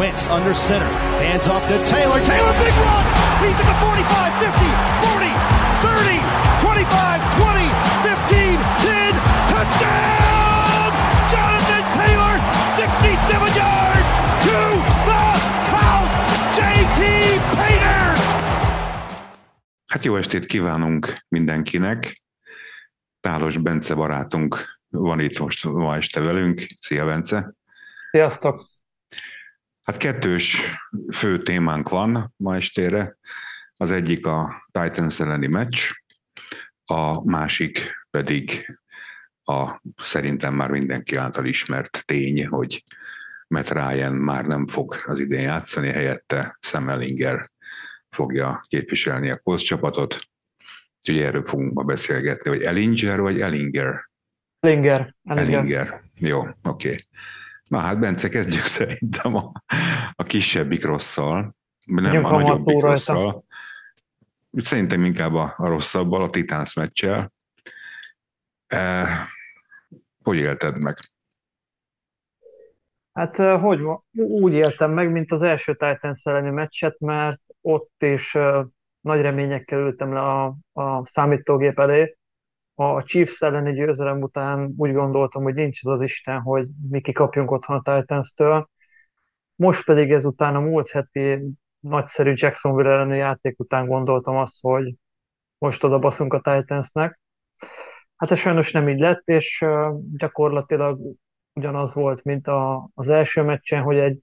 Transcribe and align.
Wentz 0.00 0.28
under 0.28 0.54
center. 0.54 0.88
Hands 1.20 1.46
off 1.46 1.60
to 1.68 1.76
Taylor. 1.84 2.18
Taylor, 2.24 2.54
big 2.64 2.72
run. 2.88 3.04
He's 3.44 3.58
at 3.60 3.68
the 3.68 3.76
45, 3.84 4.32
50, 4.40 4.64
40, 5.04 5.28
30, 5.84 6.16
25, 6.64 7.20
20, 7.36 7.68
15, 8.08 8.56
10. 8.80 9.12
Touchdown! 9.52 10.88
Jonathan 11.28 11.84
Taylor, 12.00 12.34
67 12.80 13.60
yards 13.60 14.08
to 14.48 14.56
the 15.04 15.24
house. 15.76 16.16
JT 16.56 17.00
Painter. 17.56 18.16
Hát 19.92 20.04
jó 20.04 20.16
estét 20.16 20.46
kívánunk 20.46 21.24
mindenkinek. 21.28 22.22
Tálos 23.20 23.58
Bence 23.58 23.94
barátunk 23.94 24.78
van 24.88 25.20
itt 25.20 25.38
most 25.38 25.64
ma 25.64 25.96
este 25.96 26.20
velünk. 26.20 26.66
Szia, 26.80 27.04
Bence! 27.04 27.54
Sziasztok! 28.10 28.69
Hát 29.82 29.96
kettős 29.96 30.62
fő 31.12 31.42
témánk 31.42 31.88
van 31.88 32.34
ma 32.36 32.56
estére. 32.56 33.18
Az 33.76 33.90
egyik 33.90 34.26
a 34.26 34.66
Titans 34.70 35.20
elleni 35.20 35.46
meccs, 35.46 35.90
a 36.84 37.24
másik 37.30 37.92
pedig 38.10 38.66
a 39.42 39.82
szerintem 39.96 40.54
már 40.54 40.70
mindenki 40.70 41.16
által 41.16 41.46
ismert 41.46 42.02
tény, 42.04 42.46
hogy 42.46 42.82
Matt 43.46 43.70
Ryan 43.70 44.12
már 44.12 44.46
nem 44.46 44.66
fog 44.66 45.02
az 45.06 45.18
idén 45.18 45.40
játszani, 45.40 45.88
helyette 45.88 46.58
Sam 46.60 46.88
Ellinger 46.88 47.50
fogja 48.08 48.64
képviselni 48.68 49.30
a 49.30 49.38
Colts 49.38 49.64
csapatot. 49.64 50.18
Úgyhogy 50.98 51.22
erről 51.22 51.42
fogunk 51.42 51.72
ma 51.72 51.82
beszélgetni, 51.82 52.50
hogy 52.50 52.62
Ellinger 52.62 53.20
vagy 53.20 53.40
Ellinger? 53.40 54.10
Ellinger. 54.60 55.14
Ellinger. 55.24 55.58
Ellinger. 55.58 56.02
Jó, 56.18 56.38
oké. 56.40 56.56
Okay. 56.62 56.98
Na 57.70 57.78
hát 57.78 57.98
Bence, 57.98 58.28
kezdjük 58.28 58.64
szerintem 58.78 59.34
a, 59.34 59.52
a 60.12 60.22
kisebbik 60.22 60.84
rosszal, 60.84 61.54
nem 61.84 62.24
a 62.24 62.30
nagyobbik 62.30 62.80
rosszal. 62.80 63.44
Szerintem 64.52 65.04
inkább 65.04 65.34
a, 65.34 65.54
a 65.56 65.68
rosszabbal, 65.68 66.22
a 66.22 66.30
Titans 66.30 66.74
meccsel. 66.74 67.32
E, 68.66 69.06
hogy 70.22 70.36
élted 70.36 70.82
meg? 70.82 70.96
Hát 73.12 73.36
hogy 73.36 73.80
úgy 74.12 74.52
éltem 74.52 74.90
meg, 74.90 75.10
mint 75.10 75.32
az 75.32 75.42
első 75.42 75.72
Titans 75.72 76.24
elleni 76.24 76.50
meccset, 76.50 76.98
mert 76.98 77.40
ott 77.60 78.02
is 78.02 78.32
nagy 79.00 79.20
reményekkel 79.20 79.78
ültem 79.78 80.12
le 80.12 80.20
a, 80.20 80.56
a 80.72 81.06
számítógép 81.06 81.78
elé, 81.78 82.16
a 82.80 83.02
Chiefs 83.02 83.40
elleni 83.40 83.72
győzelem 83.72 84.22
után 84.22 84.74
úgy 84.76 84.92
gondoltam, 84.92 85.42
hogy 85.42 85.54
nincs 85.54 85.84
az 85.84 85.92
az 85.92 86.02
Isten, 86.02 86.40
hogy 86.40 86.68
mi 86.90 87.00
kikapjunk 87.00 87.50
otthon 87.50 87.80
a 87.82 87.94
Titans-től. 87.94 88.68
Most 89.54 89.84
pedig 89.84 90.12
ezután 90.12 90.54
a 90.54 90.60
múlt 90.60 90.90
heti 90.90 91.38
nagyszerű 91.80 92.32
Jacksonville 92.34 92.90
elleni 92.90 93.16
játék 93.16 93.58
után 93.58 93.86
gondoltam 93.86 94.36
azt, 94.36 94.60
hogy 94.60 94.94
most 95.58 95.84
oda 95.84 95.98
baszunk 95.98 96.32
a 96.32 96.40
Titansnek. 96.40 97.20
Hát 98.16 98.30
ez 98.30 98.38
sajnos 98.38 98.72
nem 98.72 98.88
így 98.88 99.00
lett, 99.00 99.28
és 99.28 99.64
gyakorlatilag 100.16 101.00
ugyanaz 101.52 101.94
volt, 101.94 102.24
mint 102.24 102.46
a, 102.46 102.90
az 102.94 103.08
első 103.08 103.42
meccsen, 103.42 103.82
hogy 103.82 103.98
egy 103.98 104.18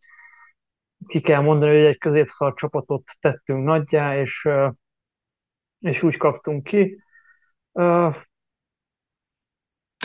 ki 1.07 1.21
kell 1.21 1.41
mondani, 1.41 1.75
hogy 1.75 1.85
egy 1.85 1.97
középszar 1.97 2.53
csapatot 2.53 3.03
tettünk 3.19 3.65
nagyjá, 3.65 4.17
és, 4.17 4.49
és 5.79 6.03
úgy 6.03 6.17
kaptunk 6.17 6.63
ki. 6.63 7.03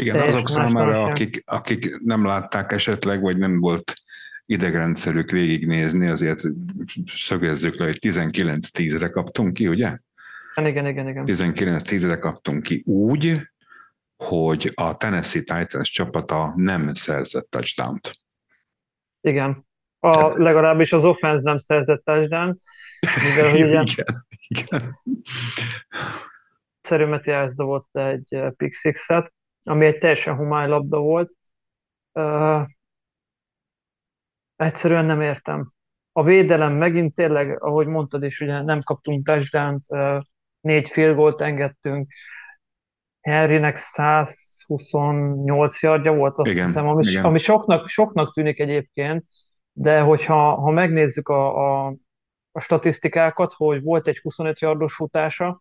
Igen, 0.00 0.20
azok 0.20 0.48
számára, 0.48 1.04
akik, 1.04 1.42
akik 1.46 1.98
nem 1.98 2.24
látták 2.26 2.72
esetleg, 2.72 3.20
vagy 3.20 3.38
nem 3.38 3.60
volt 3.60 3.94
idegrendszerük 4.46 5.30
végignézni, 5.30 6.08
azért 6.08 6.40
szögezzük 7.06 7.78
le, 7.78 7.84
hogy 7.84 7.98
19-10-re 8.00 9.08
kaptunk 9.08 9.52
ki, 9.52 9.68
ugye? 9.68 9.98
Igen, 10.54 10.86
igen, 10.86 11.08
igen. 11.08 11.24
19-10-re 11.26 12.18
kaptunk 12.18 12.62
ki 12.62 12.82
úgy, 12.86 13.40
hogy 14.16 14.72
a 14.74 14.96
Tennessee 14.96 15.42
Titans 15.42 15.90
csapata 15.90 16.52
nem 16.56 16.94
szerzett 16.94 17.50
touchdown-t. 17.50 18.18
Igen. 19.20 19.66
A, 19.98 20.42
legalábbis 20.42 20.92
az 20.92 21.04
offense 21.04 21.42
nem 21.42 21.56
szerzett 21.56 22.04
touchdown. 22.04 22.58
Mivel, 23.00 23.54
igen, 23.56 23.86
igen, 23.86 24.26
igen. 24.48 24.98
Szerű 26.80 27.06
Matthias 27.06 27.54
dobott 27.54 27.96
egy 27.96 28.38
pick 28.56 28.74
six-et, 28.74 29.32
ami 29.62 29.86
egy 29.86 29.98
teljesen 29.98 30.36
humány 30.36 30.68
labda 30.68 30.98
volt. 30.98 31.32
Uh, 32.12 32.62
egyszerűen 34.56 35.04
nem 35.04 35.20
értem. 35.20 35.72
A 36.12 36.22
védelem 36.22 36.72
megint 36.72 37.14
tényleg, 37.14 37.62
ahogy 37.62 37.86
mondtad 37.86 38.22
is, 38.22 38.40
ugye 38.40 38.62
nem 38.62 38.82
kaptunk 38.82 39.26
touchdown 39.26 39.80
uh, 39.88 40.22
négy 40.60 40.88
fél 40.88 41.14
volt 41.14 41.40
engedtünk, 41.40 42.12
Henrynek 43.20 43.76
128 43.76 45.82
yardja 45.82 46.14
volt, 46.14 46.38
azt 46.38 46.50
igen, 46.50 46.66
hiszem, 46.66 46.88
ami, 46.88 47.06
igen. 47.06 47.24
ami 47.24 47.38
soknak, 47.38 47.88
soknak 47.88 48.34
tűnik 48.34 48.60
egyébként, 48.60 49.24
de 49.72 50.00
hogyha 50.00 50.54
ha 50.54 50.70
megnézzük 50.70 51.28
a, 51.28 51.86
a, 51.86 51.94
a 52.52 52.60
statisztikákat, 52.60 53.52
hogy 53.52 53.82
volt 53.82 54.08
egy 54.08 54.18
25 54.18 54.60
yardos 54.60 54.94
futása, 54.94 55.60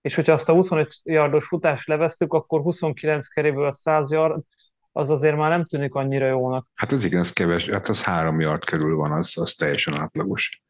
és 0.00 0.14
hogyha 0.14 0.32
azt 0.32 0.48
a 0.48 0.52
25 0.52 0.94
yardos 1.02 1.46
futást 1.46 1.88
levesszük, 1.88 2.32
akkor 2.32 2.60
29 2.60 3.26
keréből 3.26 3.72
100 3.72 4.10
yard, 4.10 4.42
az 4.92 5.10
azért 5.10 5.36
már 5.36 5.50
nem 5.50 5.64
tűnik 5.64 5.94
annyira 5.94 6.26
jónak. 6.26 6.66
Hát 6.74 6.92
ez 6.92 7.04
igen, 7.04 7.20
ez 7.20 7.32
keves, 7.32 7.68
hát 7.68 7.88
az 7.88 8.02
három 8.02 8.40
yard 8.40 8.64
körül 8.64 8.96
van, 8.96 9.12
az, 9.12 9.38
az 9.38 9.54
teljesen 9.54 10.00
átlagos. 10.00 10.62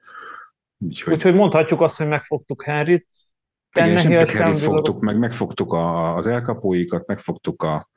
Úgyhogy... 0.78 1.12
Úgyhogy 1.12 1.34
mondhatjuk 1.34 1.80
azt, 1.80 1.96
hogy 1.96 2.08
megfogtuk 2.08 2.64
Henryt. 2.64 3.06
Igen, 3.72 3.90
és 3.90 4.02
nem 4.02 4.26
Henryt 4.26 4.60
fogtuk 4.60 5.00
meg, 5.00 5.18
megfogtuk 5.18 5.72
a, 5.72 6.16
az 6.16 6.26
elkapóikat, 6.26 7.06
megfogtuk 7.06 7.62
a, 7.62 7.88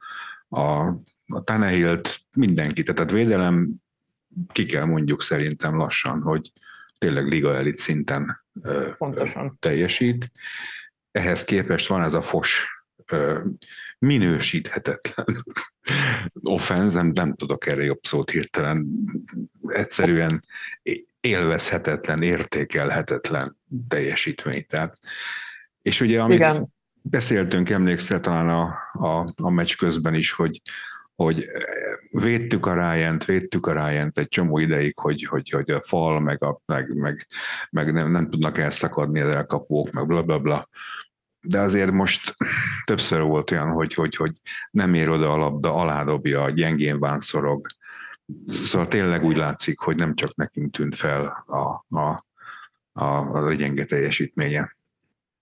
a, 0.49 0.87
a 1.25 1.43
Tanehilt, 1.43 2.19
mindenkit. 2.37 2.93
Tehát 2.93 3.11
védelem 3.11 3.69
ki 4.51 4.65
kell 4.65 4.85
mondjuk 4.85 5.21
szerintem 5.21 5.77
lassan, 5.77 6.21
hogy 6.21 6.51
tényleg 6.97 7.27
liga 7.27 7.55
elit 7.55 7.75
szinten 7.75 8.43
Pontosan. 8.97 9.57
teljesít 9.59 10.31
ehhez 11.13 11.43
képest 11.43 11.87
van 11.87 12.03
ez 12.03 12.13
a 12.13 12.21
fos 12.21 12.67
minősíthetetlen 13.99 15.45
offenz, 16.57 16.93
nem, 16.93 17.07
nem 17.07 17.33
tudok 17.33 17.65
erre 17.65 17.83
jobb 17.83 17.99
szót 18.01 18.29
hirtelen, 18.29 18.87
egyszerűen 19.67 20.45
élvezhetetlen, 21.19 22.21
értékelhetetlen 22.21 23.57
teljesítmény. 23.87 24.65
Tehát, 24.65 24.97
és 25.81 26.01
ugye 26.01 26.21
amit 26.21 26.37
Igen. 26.37 26.73
beszéltünk, 27.01 27.69
emlékszel 27.69 28.19
talán 28.19 28.49
a, 28.49 28.75
a, 28.93 29.33
a 29.35 29.49
meccs 29.49 29.75
közben 29.75 30.13
is, 30.13 30.31
hogy 30.31 30.61
hogy 31.15 31.47
védtük 32.09 32.65
a 32.65 32.73
ryan 32.73 33.21
védtük 33.25 33.65
a 33.65 33.73
ryan 33.73 34.11
egy 34.13 34.27
csomó 34.27 34.57
ideig, 34.57 34.97
hogy, 34.97 35.23
hogy, 35.23 35.49
hogy 35.49 35.71
a 35.71 35.81
fal, 35.81 36.19
meg, 36.19 36.43
a, 36.43 36.61
meg, 36.65 36.93
meg, 36.93 37.27
meg 37.69 37.93
nem, 37.93 38.11
nem 38.11 38.29
tudnak 38.29 38.57
elszakadni 38.57 39.19
az 39.19 39.29
elkapók, 39.29 39.91
meg 39.91 40.07
bla 40.07 40.23
bla 40.23 40.39
bla. 40.39 40.69
De 41.43 41.59
azért 41.59 41.91
most 41.91 42.35
többször 42.83 43.21
volt 43.21 43.51
olyan, 43.51 43.71
hogy, 43.71 43.93
hogy, 43.93 44.15
hogy 44.15 44.31
nem 44.71 44.93
ér 44.93 45.09
oda 45.09 45.33
a 45.33 45.37
labda, 45.37 45.73
aládobja, 45.73 46.49
gyengén 46.49 46.99
vánszorog. 46.99 47.67
Szóval 48.45 48.87
tényleg 48.87 49.23
úgy 49.23 49.37
látszik, 49.37 49.79
hogy 49.79 49.95
nem 49.95 50.15
csak 50.15 50.35
nekünk 50.35 50.71
tűnt 50.71 50.95
fel 50.95 51.43
a, 51.45 51.85
a, 51.99 52.23
a, 52.91 53.05
a 53.47 53.53
gyenge 53.53 53.85
teljesítménye. 53.85 54.75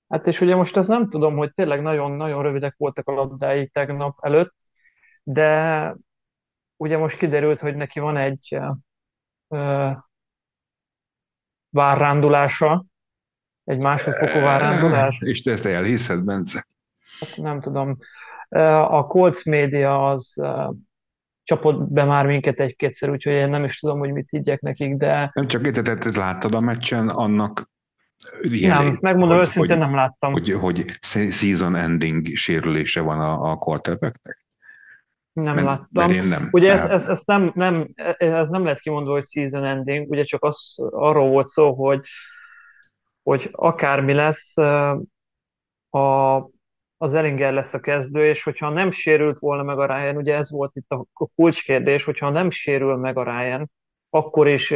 Hát 0.09 0.27
és 0.27 0.41
ugye 0.41 0.55
most 0.55 0.77
azt 0.77 0.87
nem 0.87 1.09
tudom, 1.09 1.35
hogy 1.35 1.53
tényleg 1.53 1.81
nagyon-nagyon 1.81 2.43
rövidek 2.43 2.75
voltak 2.77 3.07
a 3.07 3.11
labdái 3.11 3.67
tegnap 3.67 4.17
előtt, 4.21 4.55
de 5.23 5.95
ugye 6.77 6.97
most 6.97 7.17
kiderült, 7.17 7.59
hogy 7.59 7.75
neki 7.75 7.99
van 7.99 8.17
egy 8.17 8.59
ö, 9.47 9.89
várrándulása, 11.69 12.85
egy 13.71 13.81
másodfokú 13.81 14.39
várrándulása. 14.39 15.25
És 15.25 15.41
te 15.43 15.51
ezt 15.51 15.65
elhiszed, 15.65 16.23
Bence? 16.23 16.67
Hát 17.19 17.37
nem 17.37 17.61
tudom. 17.61 17.97
A 18.89 19.05
Colts 19.07 19.43
média 19.43 20.09
az 20.09 20.35
csapott 21.43 21.91
be 21.91 22.03
már 22.03 22.25
minket 22.25 22.59
egy-kétszer, 22.59 23.09
úgyhogy 23.09 23.33
én 23.33 23.49
nem 23.49 23.63
is 23.63 23.79
tudom, 23.79 23.99
hogy 23.99 24.11
mit 24.11 24.29
higgyek 24.29 24.61
nekik, 24.61 24.95
de... 24.95 25.31
Nem 25.33 25.47
csak 25.47 25.65
érted, 25.65 26.15
láttad 26.15 26.53
a 26.53 26.59
meccsen 26.59 27.09
annak 27.09 27.69
nem, 28.41 28.97
megmondom 29.01 29.37
hogy, 29.37 29.47
őszintén 29.47 29.77
hogy, 29.77 29.87
nem 29.87 29.95
láttam. 29.95 30.31
Hogy, 30.31 30.51
hogy 30.51 30.85
season 31.01 31.75
ending 31.75 32.25
sérülése 32.25 33.01
van 33.01 33.19
a, 33.19 33.51
a 33.51 33.55
quarterbacknek? 33.55 34.45
Nem 35.33 35.53
mert, 35.53 35.65
láttam. 35.65 35.87
Mert 35.89 36.11
én 36.11 36.23
nem. 36.23 36.47
Ugye 36.51 36.71
ez, 36.71 36.89
ez, 36.89 37.07
ez, 37.07 37.21
nem, 37.25 37.51
nem, 37.55 37.87
ez 38.17 38.47
nem 38.49 38.63
lehet 38.63 38.79
kimondva, 38.79 39.11
hogy 39.11 39.27
season 39.27 39.65
ending, 39.65 40.09
ugye 40.09 40.23
csak 40.23 40.43
az, 40.43 40.75
arról 40.89 41.29
volt 41.29 41.47
szó, 41.47 41.73
hogy, 41.73 41.99
hogy 43.23 43.49
akármi 43.51 44.13
lesz, 44.13 44.57
a, 45.89 46.35
az 46.97 47.13
Ellinger 47.13 47.53
lesz 47.53 47.73
a 47.73 47.79
kezdő, 47.79 48.25
és 48.27 48.43
hogyha 48.43 48.69
nem 48.69 48.91
sérült 48.91 49.39
volna 49.39 49.63
meg 49.63 49.79
a 49.79 49.85
Ryan, 49.85 50.15
ugye 50.15 50.35
ez 50.35 50.51
volt 50.51 50.75
itt 50.75 50.89
a 50.89 51.05
kulcskérdés, 51.35 52.03
hogyha 52.03 52.29
nem 52.29 52.49
sérül 52.49 52.95
meg 52.95 53.17
a 53.17 53.23
Ryan, 53.23 53.71
akkor 54.09 54.47
is 54.47 54.73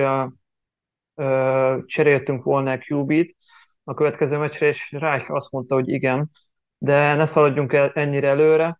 cseréltünk 1.86 2.44
volna 2.44 2.72
a 2.72 2.80
QB-t 2.88 3.36
a 3.84 3.94
következő 3.94 4.38
meccsre, 4.38 4.68
és 4.68 4.92
Reich 4.92 5.32
azt 5.32 5.52
mondta, 5.52 5.76
hogy 5.76 5.90
igen, 5.90 6.30
de 6.78 7.16
ne 7.16 7.26
szaladjunk 7.26 7.74
el 7.74 7.92
ennyire 7.94 8.28
előre. 8.28 8.80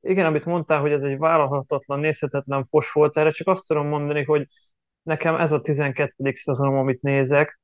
Igen, 0.00 0.26
amit 0.26 0.44
mondtál, 0.44 0.80
hogy 0.80 0.92
ez 0.92 1.02
egy 1.02 1.18
vállalhatatlan, 1.18 2.00
nézhetetlen 2.00 2.66
fos 2.70 2.92
volt, 2.92 3.16
erre 3.16 3.30
csak 3.30 3.48
azt 3.48 3.66
tudom 3.66 3.86
mondani, 3.86 4.24
hogy 4.24 4.46
nekem 5.02 5.34
ez 5.34 5.52
a 5.52 5.60
12. 5.60 6.32
szezonom, 6.34 6.76
amit 6.76 7.02
nézek, 7.02 7.59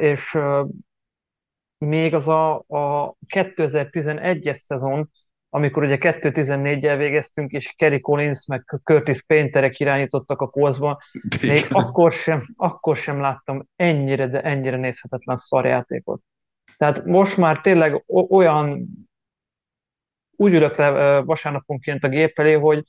és 0.00 0.38
még 1.78 2.14
az 2.14 2.28
a, 2.28 2.54
a 2.56 3.14
2011-es 3.34 4.56
szezon, 4.56 5.10
amikor 5.48 5.82
ugye 5.82 5.96
2-14-el 6.00 6.94
végeztünk, 6.98 7.52
és 7.52 7.74
Kerry 7.76 8.00
Collins 8.00 8.46
meg 8.46 8.80
Curtis 8.84 9.22
Painterek 9.22 9.78
irányítottak 9.78 10.40
a 10.40 10.48
kózba, 10.48 11.02
még 11.42 11.66
akkor 11.70 12.12
sem, 12.12 12.42
akkor 12.56 12.96
sem 12.96 13.20
láttam 13.20 13.66
ennyire, 13.76 14.26
de 14.26 14.42
ennyire 14.42 14.76
nézhetetlen 14.76 15.36
szarjátékot. 15.36 16.20
Tehát 16.76 17.04
most 17.04 17.36
már 17.36 17.60
tényleg 17.60 18.02
olyan 18.06 18.86
úgy 20.36 20.52
ülök 20.52 20.76
le 20.76 21.20
vasárnaponként 21.20 22.04
a 22.04 22.08
gép 22.08 22.38
elé, 22.38 22.52
hogy 22.52 22.84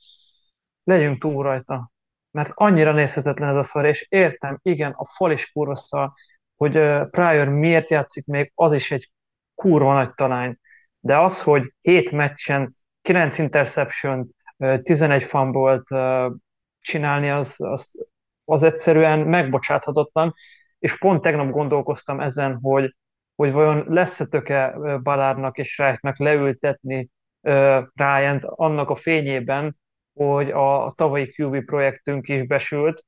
legyünk 0.84 1.20
túl 1.20 1.42
rajta. 1.42 1.90
Mert 2.30 2.50
annyira 2.54 2.92
nézhetetlen 2.92 3.48
ez 3.48 3.56
a 3.56 3.62
szar, 3.62 3.86
és 3.86 4.06
értem, 4.08 4.58
igen, 4.62 4.92
a 4.92 5.06
fal 5.06 5.32
is 5.32 5.52
kurva 5.52 5.74
hogy 6.58 6.72
Pryor 7.10 7.48
miért 7.48 7.90
játszik 7.90 8.26
még, 8.26 8.52
az 8.54 8.72
is 8.72 8.90
egy 8.90 9.10
kurva 9.54 9.92
nagy 9.92 10.14
talány. 10.14 10.56
De 11.00 11.18
az, 11.18 11.42
hogy 11.42 11.74
7 11.80 12.10
meccsen 12.10 12.76
9 13.02 13.38
interception, 13.38 14.28
11 14.82 15.22
fumble 15.22 15.82
csinálni, 16.80 17.30
az, 17.30 17.54
az, 17.58 17.92
az 18.44 18.62
egyszerűen 18.62 19.18
megbocsáthatatlan, 19.18 20.34
és 20.78 20.98
pont 20.98 21.22
tegnap 21.22 21.50
gondolkoztam 21.50 22.20
ezen, 22.20 22.58
hogy, 22.62 22.94
hogy 23.34 23.52
vajon 23.52 23.84
lesz-e 23.88 24.24
töke 24.26 24.76
Balárnak 25.02 25.58
és 25.58 25.78
Rájtnak 25.78 26.18
leültetni 26.18 27.08
Ryan 27.94 28.42
annak 28.42 28.90
a 28.90 28.96
fényében, 28.96 29.76
hogy 30.14 30.50
a, 30.50 30.92
tavalyi 30.96 31.34
QB 31.36 31.64
projektünk 31.64 32.28
is 32.28 32.46
besült, 32.46 33.04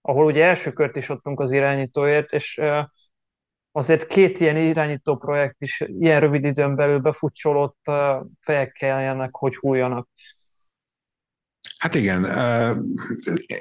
ahol 0.00 0.24
ugye 0.24 0.44
első 0.44 0.72
kört 0.72 0.96
is 0.96 1.10
adtunk 1.10 1.40
az 1.40 1.52
irányítóért, 1.52 2.32
és 2.32 2.60
azért 3.76 4.06
két 4.06 4.40
ilyen 4.40 4.56
irányító 4.56 5.16
projekt 5.16 5.56
is 5.58 5.82
ilyen 5.98 6.20
rövid 6.20 6.44
időn 6.44 6.76
belül 6.76 6.98
befutcsolott 6.98 7.78
fejek 8.40 8.72
kelljenek, 8.72 9.34
hogy 9.34 9.56
hújjanak. 9.56 10.08
Hát 11.78 11.94
igen, 11.94 12.26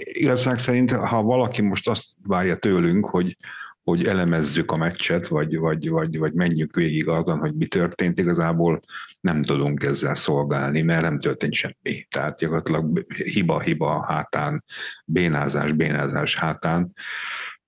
igazság 0.04 0.60
szerint, 0.60 0.92
ha 0.92 1.22
valaki 1.22 1.62
most 1.62 1.90
azt 1.90 2.06
várja 2.28 2.56
tőlünk, 2.56 3.06
hogy, 3.06 3.38
hogy 3.84 4.06
elemezzük 4.08 4.72
a 4.72 4.78
meccset, 4.78 5.28
vagy, 5.28 5.58
vagy, 5.58 5.90
vagy, 5.90 6.18
vagy 6.18 6.34
menjünk 6.34 6.76
végig 6.76 7.08
azon, 7.08 7.40
hogy 7.40 7.56
mi 7.56 7.66
történt, 7.66 8.20
igazából 8.20 8.80
nem 9.22 9.42
tudunk 9.42 9.84
ezzel 9.84 10.16
szolgálni, 10.16 10.82
mert 10.82 11.02
nem 11.02 11.20
történt 11.20 11.54
semmi. 11.54 12.08
Tehát 12.10 12.38
gyakorlatilag 12.38 13.12
hiba-hiba 13.12 14.06
hátán, 14.06 14.64
bénázás, 15.06 15.72
bénázás 15.72 16.36
hátán 16.36 16.94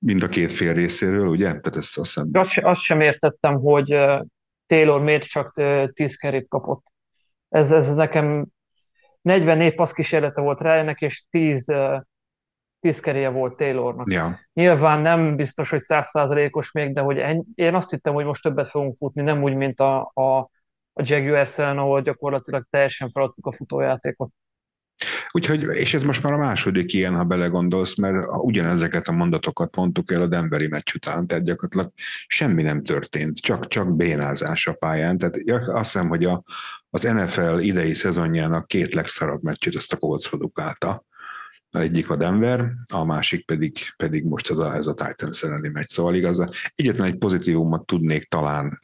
mind 0.06 0.24
a 0.24 0.28
két 0.28 0.52
fél 0.52 0.74
részéről, 0.74 1.28
ugye? 1.28 1.46
Tehát 1.46 1.76
ezt 1.76 1.98
azt, 1.98 2.14
hiszem... 2.14 2.30
azt, 2.34 2.58
azt 2.58 2.82
sem 2.82 3.02
értettem, 3.02 3.60
hogy 3.60 4.00
Taylor 4.66 5.02
miért 5.02 5.24
csak 5.24 5.62
10 5.94 6.16
kerét 6.16 6.48
kapott. 6.48 6.86
Ez, 7.50 7.72
ez 7.72 7.96
nekem 7.96 8.46
44 9.22 9.76
passz 9.76 9.92
kísérlete 9.92 10.42
volt 10.42 10.62
Ryannek, 10.62 11.02
és 11.02 11.26
10, 11.30 11.74
10 12.80 13.00
keréje 13.00 13.30
volt 13.30 13.58
Taylornak. 13.58 14.12
Ja. 14.12 14.40
Nyilván 14.54 15.02
nem 15.02 15.36
biztos, 15.36 15.70
hogy 15.70 15.82
százszázalékos 15.82 16.72
még, 16.72 16.94
de 16.94 17.02
hogy 17.02 17.18
ennyi, 17.18 17.44
én 17.56 17.76
azt 17.76 17.90
hittem, 17.90 18.14
hogy 18.14 18.26
most 18.26 18.42
többet 18.42 18.70
fogunk 18.70 18.98
futni, 18.98 19.22
nem 19.22 19.44
úgy, 19.44 19.56
mint 19.56 19.80
a, 19.80 20.12
a, 20.14 20.38
a 20.94 21.04
Jaguars 21.04 21.58
ellen, 21.58 21.78
ahol 21.78 22.02
gyakorlatilag 22.02 22.66
teljesen 22.70 23.12
feladtuk 23.12 23.46
a 23.46 23.52
futójátékot. 23.52 24.30
Úgyhogy, 25.36 25.64
és 25.64 25.94
ez 25.94 26.04
most 26.04 26.24
már 26.24 26.34
a 26.34 26.38
második 26.38 26.94
ilyen, 26.94 27.16
ha 27.16 27.24
belegondolsz, 27.24 27.96
mert 27.96 28.26
ugyanezeket 28.42 29.08
a 29.08 29.12
mondatokat 29.12 29.76
mondtuk 29.76 30.12
el 30.12 30.22
a 30.22 30.28
Denveri 30.28 30.68
meccs 30.68 30.96
után, 30.96 31.28
tehát 31.28 31.44
gyakorlatilag 31.44 31.92
semmi 32.28 32.64
nem 32.64 32.84
történt, 32.84 33.38
csak, 33.38 33.68
csak 33.68 33.96
bénázás 33.96 34.68
a 34.68 34.74
pályán. 34.74 35.18
Tehát 35.18 35.36
azt 35.68 35.92
hiszem, 35.92 36.08
hogy 36.08 36.26
a, 36.26 36.44
az 36.90 37.02
NFL 37.02 37.58
idei 37.60 37.94
szezonjának 37.94 38.68
két 38.68 38.94
legszarabb 38.94 39.44
meccsét 39.44 39.76
azt 39.76 39.94
a 39.94 39.98
Colts 39.98 40.30
produkálta. 40.30 41.06
A 41.70 41.78
egyik 41.78 42.10
a 42.10 42.16
Denver, 42.16 42.72
a 42.94 43.06
másik 43.06 43.46
pedig, 43.46 43.78
pedig 43.98 44.26
most 44.26 44.50
ez 44.50 44.58
a, 44.58 44.76
ez 44.76 44.88
a 44.88 44.94
Titans 44.94 45.44
elleni 45.44 45.70
meccs. 45.70 45.90
Szóval 45.90 46.16
igaz, 46.16 46.50
egyetlen 46.76 47.08
egy 47.08 47.18
pozitívumot 47.18 47.86
tudnék 47.86 48.24
talán 48.24 48.80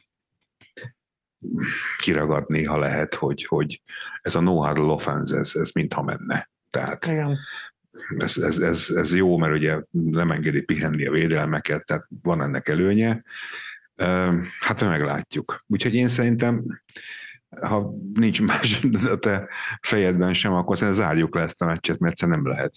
kiragadni, 1.98 2.64
ha 2.64 2.78
lehet, 2.78 3.14
hogy, 3.14 3.44
hogy 3.44 3.82
ez 4.20 4.34
a 4.34 4.40
no-huddle 4.40 4.92
offense, 4.92 5.36
ez, 5.36 5.52
ez 5.54 5.70
mintha 5.70 6.02
menne. 6.02 6.50
Tehát 6.70 7.06
Igen. 7.06 7.38
Ez, 8.18 8.36
ez, 8.36 8.58
ez, 8.58 8.90
ez, 8.90 9.14
jó, 9.14 9.36
mert 9.36 9.54
ugye 9.54 9.80
nem 9.90 10.30
engedi 10.30 10.62
pihenni 10.62 11.06
a 11.06 11.10
védelmeket, 11.10 11.84
tehát 11.84 12.06
van 12.22 12.42
ennek 12.42 12.68
előnye. 12.68 13.22
Hát 14.60 14.80
meglátjuk. 14.80 15.64
Úgyhogy 15.66 15.94
én 15.94 16.08
szerintem 16.08 16.62
ha 17.60 17.94
nincs 18.14 18.42
más 18.42 18.80
a 19.10 19.16
te 19.18 19.48
fejedben 19.80 20.32
sem, 20.32 20.52
akkor 20.52 20.78
szerintem 20.78 21.04
zárjuk 21.04 21.34
le 21.34 21.40
ezt 21.42 21.62
a 21.62 21.66
meccset, 21.66 21.98
mert 21.98 22.26
nem 22.26 22.46
lehet 22.46 22.72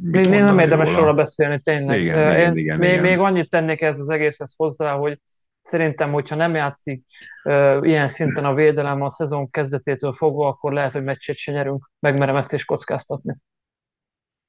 még 0.00 0.28
nem 0.28 0.58
érdemes 0.58 0.94
róla 0.94 1.14
beszélni, 1.14 1.60
tényleg. 1.60 2.00
Igen, 2.00 2.26
Én 2.26 2.32
igen, 2.34 2.56
igen, 2.56 2.78
még, 2.78 2.90
igen. 2.90 3.02
még 3.02 3.18
annyit 3.18 3.50
tennék 3.50 3.80
ez 3.80 4.00
az 4.00 4.10
egészhez 4.10 4.54
hozzá, 4.56 4.92
hogy 4.92 5.20
Szerintem, 5.64 6.12
hogyha 6.12 6.34
nem 6.34 6.54
játszik 6.54 7.04
uh, 7.44 7.78
ilyen 7.82 8.08
szinten 8.08 8.44
a 8.44 8.54
védelem 8.54 9.02
a 9.02 9.10
szezon 9.10 9.50
kezdetétől 9.50 10.12
fogva, 10.12 10.48
akkor 10.48 10.72
lehet, 10.72 10.92
hogy 10.92 11.04
meccset 11.04 11.36
se 11.36 11.52
nyerünk. 11.52 11.90
Megmerem 11.98 12.36
ezt 12.36 12.52
is 12.52 12.64
kockáztatni. 12.64 13.36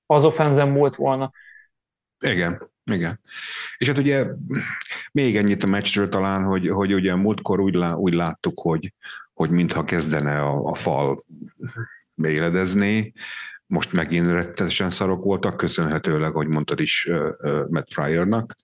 Az 0.05 0.23
offenzen 0.23 0.67
múlt 0.67 0.95
volna. 0.95 1.31
Igen, 2.19 2.71
igen. 2.83 3.19
És 3.77 3.87
hát 3.87 3.97
ugye 3.97 4.25
még 5.11 5.37
ennyit 5.37 5.63
a 5.63 5.67
meccsről 5.67 6.09
talán, 6.09 6.43
hogy, 6.43 6.69
hogy 6.69 6.93
ugye 6.93 7.15
múltkor 7.15 7.59
úgy, 7.59 7.73
lá, 7.73 7.93
úgy 7.93 8.13
láttuk, 8.13 8.59
hogy, 8.59 8.93
hogy 9.33 9.49
mintha 9.49 9.83
kezdene 9.83 10.41
a, 10.41 10.63
a 10.63 10.75
fal 10.75 11.23
éledezni, 12.23 13.13
most 13.65 13.93
megint 13.93 14.31
rettenesen 14.31 14.89
szarok 14.89 15.23
voltak, 15.23 15.57
köszönhetőleg, 15.57 16.31
hogy 16.31 16.47
mondtad 16.47 16.79
is 16.79 17.09
Matt 17.69 17.93
Pryornak, 17.93 18.55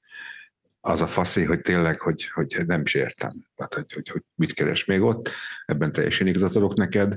az 0.81 1.01
a 1.01 1.07
faszé, 1.07 1.43
hogy 1.43 1.61
tényleg, 1.61 1.99
hogy, 1.99 2.29
hogy 2.29 2.57
nem 2.65 2.81
is 2.81 2.93
értem, 2.93 3.45
hát, 3.57 3.73
hogy, 3.73 3.93
hogy, 3.93 4.09
hogy 4.09 4.21
mit 4.35 4.53
keres 4.53 4.85
még 4.85 5.01
ott, 5.01 5.31
ebben 5.65 5.91
teljesen 5.91 6.27
igazat 6.27 6.55
adok 6.55 6.73
neked. 6.73 7.15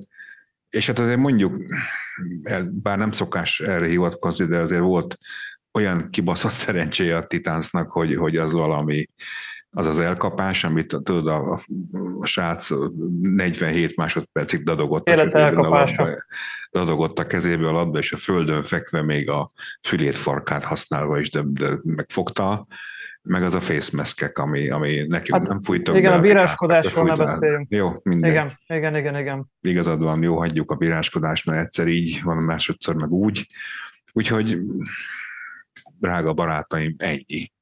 És 0.70 0.86
hát 0.86 0.98
azért 0.98 1.18
mondjuk, 1.18 1.56
bár 2.70 2.98
nem 2.98 3.12
szokás 3.12 3.60
erre 3.60 3.86
hivatkozni, 3.86 4.46
de 4.46 4.58
azért 4.58 4.80
volt 4.80 5.18
olyan 5.72 6.10
kibaszott 6.10 6.50
szerencséje 6.50 7.16
a 7.16 7.26
Titansnak, 7.26 7.90
hogy, 7.90 8.14
hogy 8.14 8.36
az 8.36 8.52
valami, 8.52 9.08
az 9.70 9.86
az 9.86 9.98
elkapás, 9.98 10.64
amit 10.64 10.86
tudod, 10.86 11.26
a, 11.26 11.52
a, 11.52 11.60
a 12.20 12.26
srác 12.26 12.70
47 13.20 13.96
másodpercig 13.96 14.62
dadogott 14.62 15.08
a, 15.08 15.14
kezébe, 15.14 15.58
a 15.58 16.24
dadogott 16.70 17.18
a 17.18 17.26
kezébe 17.26 17.68
a 17.68 17.72
labda, 17.72 17.98
és 17.98 18.12
a 18.12 18.16
földön 18.16 18.62
fekve 18.62 19.02
még 19.02 19.30
a 19.30 19.52
fülét 19.82 20.16
farkát 20.16 20.64
használva 20.64 21.18
is, 21.18 21.30
de, 21.30 21.42
de 21.44 21.78
megfogta 21.82 22.66
meg 23.24 23.42
az 23.42 23.54
a 23.54 23.60
face 23.60 23.96
maskek, 23.96 24.38
ami, 24.38 24.70
ami 24.70 25.06
nekünk 25.08 25.38
hát, 25.38 25.48
nem 25.48 25.60
fújtak 25.60 25.96
Igen, 25.96 26.10
be, 26.10 26.16
a 26.16 26.20
bíráskodásról 26.20 27.04
ne 27.04 27.16
beszéljünk. 27.16 27.70
Jó, 27.70 27.92
mindegy. 28.02 28.30
Igen, 28.30 28.58
igen, 28.66 28.96
igen, 28.96 29.18
igen. 29.18 29.46
Igazad 29.60 30.02
van, 30.02 30.22
jó, 30.22 30.36
hagyjuk 30.36 30.70
a 30.70 30.74
bíráskodást, 30.74 31.46
mert 31.46 31.60
egyszer 31.60 31.86
így 31.86 32.20
van, 32.22 32.36
másodszor 32.36 32.94
meg 32.94 33.10
úgy. 33.10 33.48
Úgyhogy, 34.12 34.58
drága 35.98 36.32
barátaim, 36.32 36.94
ennyi. 36.98 37.52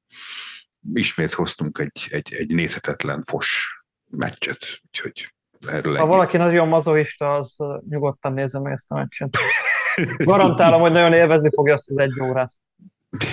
Ismét 0.93 1.33
hoztunk 1.33 1.79
egy, 1.79 2.07
egy, 2.11 2.35
egy 2.39 2.55
nézhetetlen 2.55 3.23
fos 3.23 3.81
meccset, 4.11 4.81
úgyhogy 4.87 5.35
erről 5.69 5.93
Ha 5.93 5.99
ennyi. 5.99 6.09
valaki 6.09 6.37
nagyon 6.37 6.69
mazoista, 6.69 7.35
az 7.35 7.57
nyugodtan 7.89 8.33
nézze 8.33 8.61
meg 8.61 8.73
ezt 8.73 8.85
a 8.89 8.95
meccset. 8.95 9.37
Garantálom, 10.17 10.81
hogy 10.81 10.93
nagyon 10.93 11.13
élvezni 11.13 11.51
fogja 11.55 11.75
azt 11.75 11.91
az 11.91 11.99
egy 11.99 12.21
órát. 12.21 12.53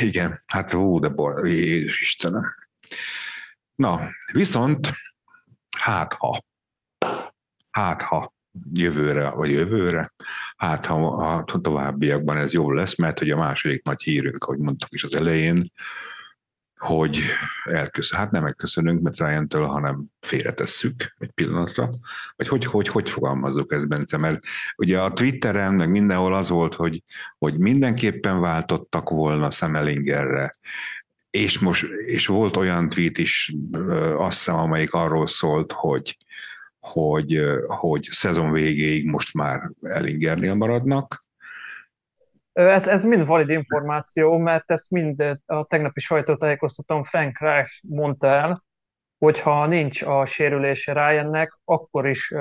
Igen, 0.01 0.43
hát 0.45 0.71
hú, 0.71 0.99
de 0.99 1.09
bor, 1.09 1.47
Jézus 1.47 2.01
Istenem. 2.01 2.55
Na, 3.75 4.09
viszont 4.33 4.93
hát 5.77 6.13
ha, 6.13 6.43
hát 7.69 8.01
ha 8.01 8.33
jövőre, 8.73 9.29
vagy 9.29 9.51
jövőre, 9.51 10.13
hát 10.57 10.85
ha 10.85 11.07
a 11.07 11.43
továbbiakban 11.43 12.37
ez 12.37 12.53
jó 12.53 12.71
lesz, 12.71 12.97
mert 12.97 13.19
hogy 13.19 13.29
a 13.29 13.37
második 13.37 13.83
nagy 13.83 14.01
hírünk, 14.01 14.43
ahogy 14.43 14.59
mondtuk 14.59 14.93
is 14.93 15.03
az 15.03 15.15
elején, 15.15 15.71
hogy 16.79 17.19
elköszön, 17.63 18.19
hát 18.19 18.31
nem 18.31 18.43
megköszönünk 18.43 19.01
mert 19.01 19.17
ryan 19.17 19.47
hanem 19.49 20.05
félretesszük 20.19 21.15
egy 21.17 21.31
pillanatra, 21.31 21.89
vagy 22.35 22.47
hogy, 22.47 22.65
hogy, 22.65 22.87
hogy 22.87 23.09
fogalmazzuk 23.09 23.73
ezt, 23.73 23.87
Bence, 23.87 24.17
mert 24.17 24.39
ugye 24.77 25.01
a 25.01 25.13
Twitteren, 25.13 25.73
meg 25.73 25.89
mindenhol 25.89 26.33
az 26.33 26.49
volt, 26.49 26.75
hogy, 26.75 27.03
hogy 27.37 27.57
mindenképpen 27.57 28.39
váltottak 28.39 29.09
volna 29.09 29.51
Szemelingerre, 29.51 30.51
és 31.29 31.59
most 31.59 31.83
és 32.05 32.27
volt 32.27 32.57
olyan 32.57 32.89
tweet 32.89 33.17
is, 33.17 33.53
azt 34.17 34.37
hiszem, 34.37 34.55
amelyik 34.55 34.93
arról 34.93 35.27
szólt, 35.27 35.71
hogy, 35.71 36.17
hogy, 36.79 37.41
hogy 37.65 38.07
szezon 38.11 38.51
végéig 38.51 39.05
most 39.05 39.33
már 39.33 39.71
Ellingernél 39.81 40.53
maradnak. 40.53 41.27
Ez, 42.59 42.87
ez 42.87 43.03
mind 43.03 43.25
valid 43.25 43.49
információ, 43.49 44.37
mert 44.37 44.71
ezt 44.71 44.89
mind 44.89 45.39
a 45.45 45.65
tegnapi 45.65 45.99
sajtótájékoztatón 45.99 47.03
Frank 47.03 47.39
Reich 47.39 47.83
mondta 47.87 48.27
el, 48.27 48.63
hogyha 49.17 49.65
nincs 49.65 50.01
a 50.01 50.25
sérülése 50.25 50.93
Ryannek, 50.93 51.59
akkor 51.63 52.07
is 52.07 52.33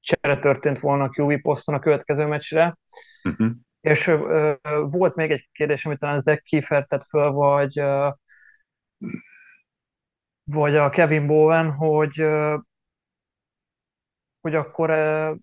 csere 0.00 0.38
történt 0.38 0.80
volna 0.80 1.04
a 1.04 1.10
QB 1.12 1.40
poszton 1.40 1.74
a 1.74 1.78
következő 1.78 2.26
meccsre. 2.26 2.76
Uh-huh. 3.24 3.50
És 3.80 4.06
uh, 4.06 4.54
volt 4.90 5.14
még 5.14 5.30
egy 5.30 5.48
kérdés, 5.52 5.84
amit 5.84 5.98
talán 5.98 6.20
Zach 6.20 6.42
Kiefer 6.42 6.86
tett 6.86 7.04
föl, 7.04 7.30
vagy, 7.30 7.80
uh, 7.80 8.14
vagy 10.44 10.76
a 10.76 10.90
Kevin 10.90 11.26
Bowen, 11.26 11.70
hogy, 11.70 12.22
uh, 12.22 12.60
hogy 14.40 14.54
akkor 14.54 14.90
uh, 14.90 15.36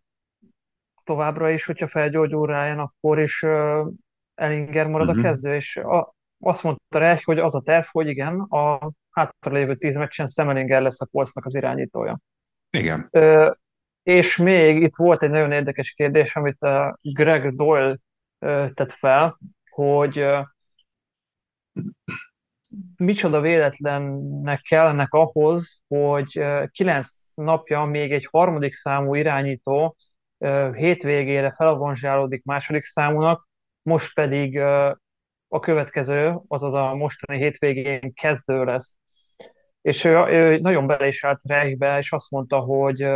továbbra 1.04 1.50
is, 1.50 1.66
hogyha 1.66 1.88
felgyógyul 1.88 2.48
Ryan, 2.48 2.80
akkor 2.80 3.20
is 3.20 3.42
uh, 3.42 3.88
Ellinger 4.40 4.88
marad 4.88 5.08
uh-huh. 5.08 5.10
a 5.10 5.14
mhm. 5.14 5.22
kezdő, 5.22 5.56
és 5.56 5.76
a, 5.76 6.14
azt 6.40 6.64
mondta 6.64 7.00
rá, 7.00 7.20
hogy 7.24 7.40
az 7.40 7.56
a 7.56 7.62
terv, 7.62 7.86
hogy 7.92 8.08
igen, 8.08 8.40
a 8.40 8.92
hátralévő 9.12 9.76
tíz 9.76 9.96
meccsen 9.96 10.28
Semelinger 10.28 10.82
lesz 10.82 11.02
a 11.02 11.08
polcnak 11.12 11.46
az 11.46 11.56
irányítója. 11.56 12.20
Igen. 12.70 13.08
Ö, 13.12 13.52
és 14.04 14.38
még 14.38 14.82
itt 14.82 14.96
volt 14.96 15.24
egy 15.24 15.30
nagyon 15.30 15.52
érdekes 15.52 15.92
kérdés, 15.92 16.36
amit 16.36 16.62
a 16.62 16.98
Greg 17.02 17.56
Doyle 17.56 17.98
tett 18.74 18.92
fel, 18.92 19.40
hogy 19.70 20.26
micsoda 22.98 23.42
véletlennek 23.42 24.62
kellenek 24.62 25.14
ahhoz, 25.14 25.82
hogy 25.88 26.44
kilenc 26.72 27.10
napja 27.36 27.84
még 27.84 28.12
egy 28.12 28.28
harmadik 28.32 28.74
számú 28.74 29.16
irányító 29.16 29.96
hétvégére 30.74 31.54
felavanzsálódik 31.56 32.44
második 32.44 32.84
számúnak, 32.84 33.49
most 33.90 34.14
pedig 34.14 34.60
a 35.48 35.60
következő, 35.60 36.40
azaz 36.48 36.74
a 36.74 36.96
mostani 36.96 37.40
hétvégén 37.40 38.14
kezdő 38.14 38.64
lesz. 38.64 38.98
És 39.82 40.04
ő, 40.04 40.16
ő 40.28 40.60
nagyon 40.60 40.88
bele 40.88 41.08
is 41.08 41.24
állt 41.24 41.40
Reichbe, 41.44 41.98
és 41.98 42.12
azt 42.12 42.30
mondta, 42.30 42.60
hogy 42.60 43.08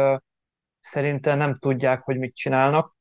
szerinte 0.81 1.35
nem 1.35 1.57
tudják, 1.59 2.01
hogy 2.01 2.17
mit 2.17 2.35
csinálnak. 2.35 2.95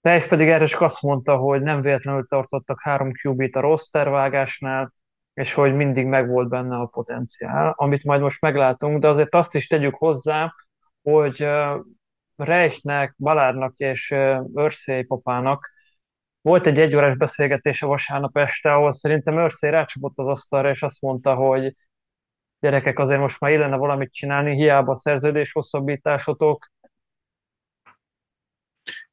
Reich 0.00 0.28
pedig 0.28 0.48
erre 0.48 0.64
csak 0.64 0.80
azt 0.80 1.02
mondta, 1.02 1.36
hogy 1.36 1.62
nem 1.62 1.80
véletlenül 1.80 2.26
tartottak 2.26 2.82
három 2.82 3.10
QB-t 3.22 3.56
a 3.56 3.60
rostervágásnál, 3.60 4.92
és 5.34 5.52
hogy 5.52 5.74
mindig 5.74 6.06
megvolt 6.06 6.48
benne 6.48 6.76
a 6.76 6.86
potenciál, 6.86 7.74
amit 7.76 8.04
majd 8.04 8.20
most 8.20 8.40
meglátunk, 8.40 9.00
de 9.00 9.08
azért 9.08 9.34
azt 9.34 9.54
is 9.54 9.66
tegyük 9.66 9.94
hozzá, 9.94 10.54
hogy 11.02 11.46
Reichnek, 12.36 13.14
Balárnak 13.16 13.76
és 13.76 14.10
Örszély 14.54 15.02
papának 15.02 15.76
volt 16.42 16.66
egy 16.66 16.78
egyórás 16.78 17.16
beszélgetés 17.16 17.82
a 17.82 17.86
vasárnap 17.86 18.36
este, 18.36 18.72
ahol 18.72 18.92
szerintem 18.92 19.38
Örszély 19.38 19.70
rácsapott 19.70 20.18
az 20.18 20.26
asztalra, 20.26 20.70
és 20.70 20.82
azt 20.82 21.00
mondta, 21.00 21.34
hogy 21.34 21.76
gyerekek, 22.60 22.98
azért 22.98 23.20
most 23.20 23.40
már 23.40 23.50
illene 23.50 23.76
valamit 23.76 24.12
csinálni, 24.12 24.54
hiába 24.54 24.92
a 24.92 24.96
szerződés 24.96 25.52
hosszabbításotok. 25.52 26.70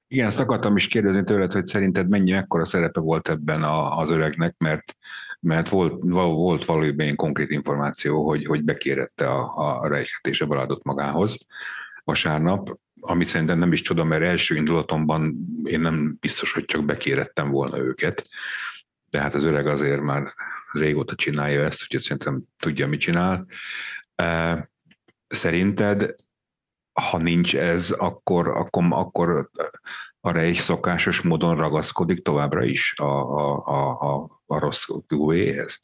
Igen, 0.08 0.27
ezt 0.27 0.39
akartam 0.39 0.75
is 0.75 0.88
kérdezni 0.88 1.24
tőled, 1.24 1.51
hogy 1.51 1.65
szerinted 1.65 2.10
mennyi, 2.10 2.32
mekkora 2.32 2.65
szerepe 2.65 3.00
volt 3.00 3.29
ebben 3.29 3.63
a, 3.63 3.98
az 3.98 4.12
öregnek, 4.12 4.58
mert, 4.58 4.96
mert 5.39 5.70
volt, 5.70 6.03
volt 6.10 6.65
valójában 6.65 7.03
ilyen 7.03 7.15
konkrét 7.15 7.50
információ, 7.50 8.25
hogy, 8.25 8.46
hogy 8.46 8.63
bekérette 8.63 9.27
a, 9.29 9.79
a 9.79 9.88
Reichet 9.88 10.27
és 10.27 10.41
a 10.41 10.79
magához 10.84 11.38
vasárnap, 12.03 12.79
amit 13.05 13.27
szerintem 13.27 13.57
nem 13.57 13.71
is 13.71 13.81
csoda, 13.81 14.03
mert 14.03 14.24
első 14.24 14.55
indulatomban 14.55 15.35
én 15.63 15.79
nem 15.79 16.17
biztos, 16.19 16.53
hogy 16.53 16.65
csak 16.65 16.85
bekérettem 16.85 17.50
volna 17.50 17.77
őket, 17.77 18.27
de 19.09 19.19
hát 19.19 19.33
az 19.33 19.43
öreg 19.43 19.67
azért 19.67 20.01
már 20.01 20.33
régóta 20.71 21.15
csinálja 21.15 21.63
ezt, 21.63 21.83
úgyhogy 21.83 22.01
szerintem 22.01 22.43
tudja, 22.59 22.88
mit 22.88 23.00
csinál. 23.00 23.45
Szerinted, 25.27 26.15
ha 26.93 27.17
nincs 27.17 27.55
ez, 27.55 27.91
akkor, 27.91 28.47
akkor, 28.47 28.83
akkor 28.89 29.50
a 30.19 30.31
Reich 30.31 30.59
szokásos 30.59 31.21
módon 31.21 31.55
ragaszkodik 31.55 32.24
továbbra 32.24 32.63
is 32.63 32.93
a, 32.97 33.03
a, 33.03 33.63
a, 33.65 34.13
a, 34.13 34.41
a 34.45 34.59
rossz 34.59 34.85
QE-hez? 35.07 35.79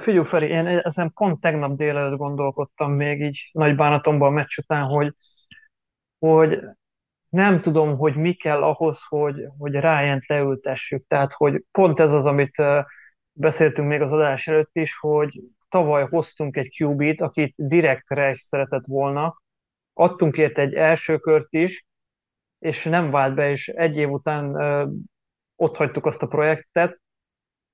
Figyelj, 0.00 0.24
Feri, 0.24 0.46
én 0.46 0.66
ezen 0.66 1.12
pont 1.12 1.40
tegnap 1.40 1.76
délelőtt 1.76 2.18
gondolkodtam 2.18 2.92
még 2.92 3.20
így 3.20 3.50
nagy 3.52 3.76
bánatomban 3.76 4.28
a 4.28 4.34
meccs 4.34 4.58
után, 4.58 4.84
hogy, 4.84 5.14
hogy 6.18 6.60
nem 7.28 7.60
tudom, 7.60 7.96
hogy 7.96 8.16
mi 8.16 8.32
kell 8.32 8.62
ahhoz, 8.62 9.00
hogy, 9.08 9.44
hogy 9.58 9.72
Ryan-t 9.72 10.26
leültessük. 10.26 11.06
Tehát, 11.06 11.32
hogy 11.32 11.64
pont 11.70 12.00
ez 12.00 12.12
az, 12.12 12.24
amit 12.24 12.62
beszéltünk 13.32 13.88
még 13.88 14.00
az 14.00 14.12
adás 14.12 14.46
előtt 14.46 14.76
is, 14.76 14.96
hogy 14.98 15.40
tavaly 15.68 16.06
hoztunk 16.08 16.56
egy 16.56 16.76
QB-t, 16.82 17.20
akit 17.20 17.54
direktre 17.56 18.30
is 18.30 18.40
szeretett 18.40 18.86
volna, 18.86 19.42
adtunk 19.92 20.36
ért 20.36 20.58
egy 20.58 20.74
első 20.74 21.18
kört 21.18 21.52
is, 21.52 21.86
és 22.58 22.84
nem 22.84 23.10
vált 23.10 23.34
be, 23.34 23.50
és 23.50 23.68
egy 23.68 23.96
év 23.96 24.10
után 24.10 24.54
ö, 24.54 24.86
ott 25.56 25.76
hagytuk 25.76 26.06
azt 26.06 26.22
a 26.22 26.26
projektet. 26.26 27.00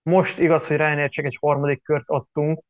Most 0.02 0.38
igaz, 0.38 0.66
hogy 0.66 0.76
Ryanair 0.76 1.08
csak 1.08 1.24
egy 1.24 1.36
harmadik 1.40 1.82
kört 1.82 2.08
adtunk, 2.08 2.64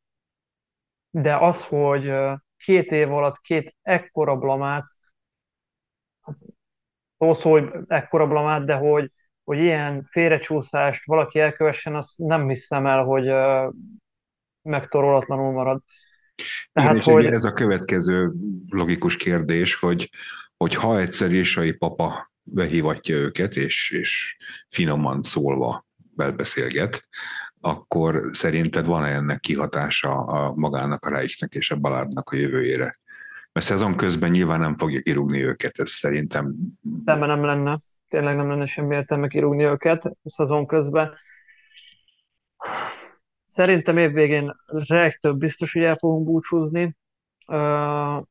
de 1.09 1.37
az, 1.37 1.65
hogy 1.65 2.11
két 2.57 2.91
év 2.91 3.11
alatt 3.11 3.39
két 3.39 3.75
ekkora 3.81 4.35
blamát, 4.35 4.85
szó 7.17 7.33
szó, 7.33 7.51
hogy 7.51 7.69
ekkora 7.87 8.27
blamát, 8.27 8.65
de 8.65 8.73
hogy 8.73 9.11
hogy 9.45 9.59
ilyen 9.59 10.07
félrecsúszást 10.11 11.05
valaki 11.05 11.39
elkövessen, 11.39 11.95
azt 11.95 12.17
nem 12.17 12.47
hiszem 12.47 12.85
el, 12.85 13.03
hogy 13.03 13.31
megtorolatlanul 14.61 15.51
marad. 15.51 15.81
Tehát, 16.71 16.95
Igen, 16.95 17.13
hogy... 17.13 17.25
ez 17.25 17.45
a 17.45 17.53
következő 17.53 18.31
logikus 18.69 19.17
kérdés, 19.17 19.75
hogy, 19.75 20.09
hogy 20.57 20.75
ha 20.75 20.99
egyszer 20.99 21.31
Ésai 21.31 21.71
papa 21.71 22.31
behívatja 22.43 23.15
őket, 23.15 23.55
és, 23.55 23.91
és 23.91 24.37
finoman 24.67 25.23
szólva 25.23 25.85
belbeszélget, 26.15 27.07
akkor 27.59 28.29
szerinted 28.31 28.85
van-e 28.85 29.07
ennek 29.07 29.39
kihatása 29.39 30.11
a 30.11 30.53
magának, 30.55 31.05
a 31.05 31.09
Reichnek 31.09 31.53
és 31.53 31.71
a 31.71 31.75
Baládnak 31.75 32.29
a 32.29 32.35
jövőjére? 32.35 32.95
Mert 33.55 33.67
szezon 33.67 33.95
közben 33.95 34.31
nyilván 34.31 34.59
nem 34.59 34.75
fogja 34.75 35.01
kirúgni 35.01 35.43
őket, 35.43 35.79
ez 35.79 35.89
szerintem... 35.89 36.55
Szemben 37.05 37.27
nem 37.27 37.43
lenne 37.43 37.77
tényleg 38.15 38.35
nem 38.35 38.49
lenne 38.49 38.65
semmi 38.65 38.95
értelme 38.95 39.27
kirúgni 39.27 39.63
őket 39.63 40.11
szezon 40.23 40.65
közben. 40.65 41.13
Szerintem 43.45 43.97
évvégén 43.97 44.55
több 45.19 45.37
biztos, 45.37 45.73
hogy 45.73 45.83
el 45.83 45.95
fogunk 45.95 46.25
búcsúzni. 46.25 46.95
Uh, 47.47 48.23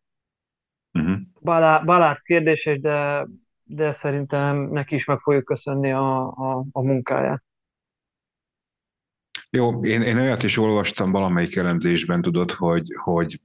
uh-huh. 0.93 1.19
Balázs 1.85 2.19
kérdéses, 2.23 2.81
de, 2.81 3.27
de 3.63 3.93
szerintem 3.93 4.57
neki 4.57 4.95
is 4.95 5.05
meg 5.05 5.19
fogjuk 5.19 5.45
köszönni 5.45 5.93
a, 5.93 6.27
a, 6.27 6.65
a 6.73 6.83
munkáját. 6.83 7.45
Jó, 9.51 9.85
én, 9.85 10.03
én 10.03 10.19
olyat 10.19 10.43
is 10.43 10.57
olvastam 10.59 11.11
valamelyik 11.11 11.57
elemzésben, 11.57 12.23
tudod, 12.23 12.51
hogy, 12.51 12.95
hogy 13.03 13.39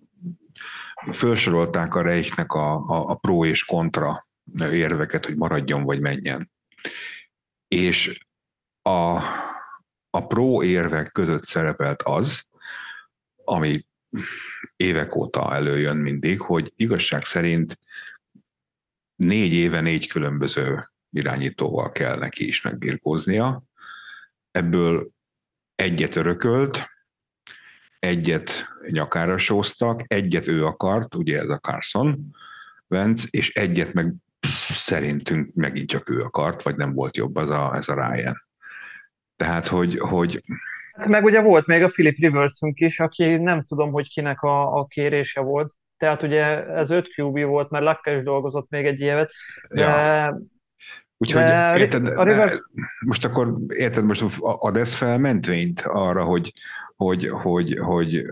felsorolták 1.12 1.96
a 1.96 2.02
Reichnek 2.02 2.52
a, 2.52 2.74
a, 2.74 3.10
a 3.10 3.16
pro 3.16 3.46
és 3.46 3.66
kontra 3.66 4.28
érveket, 4.60 5.26
hogy 5.26 5.36
maradjon 5.36 5.84
vagy 5.84 6.02
menjen. 6.02 6.52
És 7.68 8.26
a, 8.82 9.22
a 10.10 10.28
pro 10.28 10.64
érvek 10.64 11.12
között 11.12 11.46
szerepelt 11.46 12.02
az, 12.02 12.48
ami 13.44 13.86
évek 14.76 15.16
óta 15.16 15.56
előjön 15.56 15.98
mindig, 15.98 16.42
hogy 16.42 16.74
igazság 16.76 17.24
szerint 17.24 17.80
négy 19.16 19.54
éve 19.54 19.82
négy 19.82 20.08
különböző 20.08 20.92
irányítóval 21.10 21.92
kell 21.92 22.18
neki 22.18 22.48
is 22.48 22.62
megbirkóznia. 22.62 23.64
Ebből 24.52 25.10
egyet 25.76 26.16
örökölt, 26.16 26.99
egyet 28.00 28.68
nyakára 28.90 29.38
sóztak, 29.38 30.02
egyet 30.08 30.48
ő 30.48 30.66
akart, 30.66 31.16
ugye 31.16 31.40
ez 31.40 31.50
a 31.50 31.58
Carson 31.58 32.20
Vance, 32.88 33.28
és 33.30 33.54
egyet 33.54 33.94
meg 33.94 34.14
szerintünk 34.70 35.54
megint 35.54 35.90
csak 35.90 36.10
ő 36.10 36.20
akart, 36.20 36.64
vagy 36.64 36.76
nem 36.76 36.94
volt 36.94 37.18
jobb 37.18 37.36
az 37.36 37.50
a, 37.50 37.76
ez 37.76 37.90
a 37.90 37.94
Ryan. 37.94 38.48
Tehát, 39.36 39.68
hogy, 39.68 39.98
hogy 40.00 40.44
hát 40.94 41.08
meg 41.08 41.24
ugye 41.24 41.42
volt 41.42 41.66
még 41.66 41.84
a 41.84 41.88
Philip 41.90 42.18
Riversünk 42.18 42.80
is, 42.80 43.00
aki 43.00 43.36
nem 43.36 43.64
tudom, 43.64 43.92
hogy 43.92 44.10
kinek 44.10 44.42
a, 44.42 44.78
a 44.78 44.86
kérése 44.86 45.42
volt. 45.42 45.74
Tehát 45.98 46.24
ugye 46.24 46.44
ez 46.66 46.90
5 46.90 47.08
QB 47.18 47.44
volt, 47.44 47.70
mert 47.70 47.84
Lakka 47.84 48.12
is 48.12 48.24
dolgozott 48.24 48.70
még 48.70 48.86
egy 48.86 49.00
évet, 49.00 49.32
de 49.70 49.82
ja. 49.82 50.40
Úgyhogy 51.22 51.42
érted, 51.80 52.08
a 52.08 52.24
Rivers... 52.24 52.70
most 53.08 53.26
akkor 53.26 53.54
érted, 53.68 54.06
most 54.06 54.24
ad 54.40 54.78
ez 54.78 54.94
felmentvényt 54.94 55.82
arra, 55.82 56.24
hogy, 56.24 56.54
hogy, 56.96 57.28
hogy, 57.30 57.78
hogy, 57.78 58.26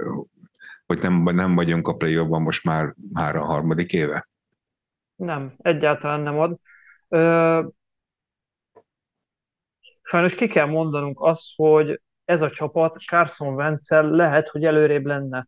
hogy 0.86 1.02
nem, 1.02 1.24
nem 1.24 1.56
vagyunk 1.56 1.88
a 1.88 1.96
play 1.96 2.26
most 2.26 2.64
már, 2.64 2.94
már 3.14 3.36
a 3.36 3.46
harmadik 3.46 3.94
éve? 3.94 4.30
Nem, 5.16 5.54
egyáltalán 5.58 6.20
nem 6.20 6.40
ad. 6.40 6.58
Ö, 7.08 7.64
sajnos 10.02 10.36
ki 10.36 10.48
kell 10.48 10.66
mondanunk 10.66 11.22
azt, 11.22 11.46
hogy 11.56 12.02
ez 12.26 12.42
a 12.42 12.50
csapat 12.50 13.04
Carson 13.04 13.54
wentz 13.54 13.90
lehet, 13.90 14.48
hogy 14.48 14.66
előrébb 14.66 15.06
lenne 15.06 15.48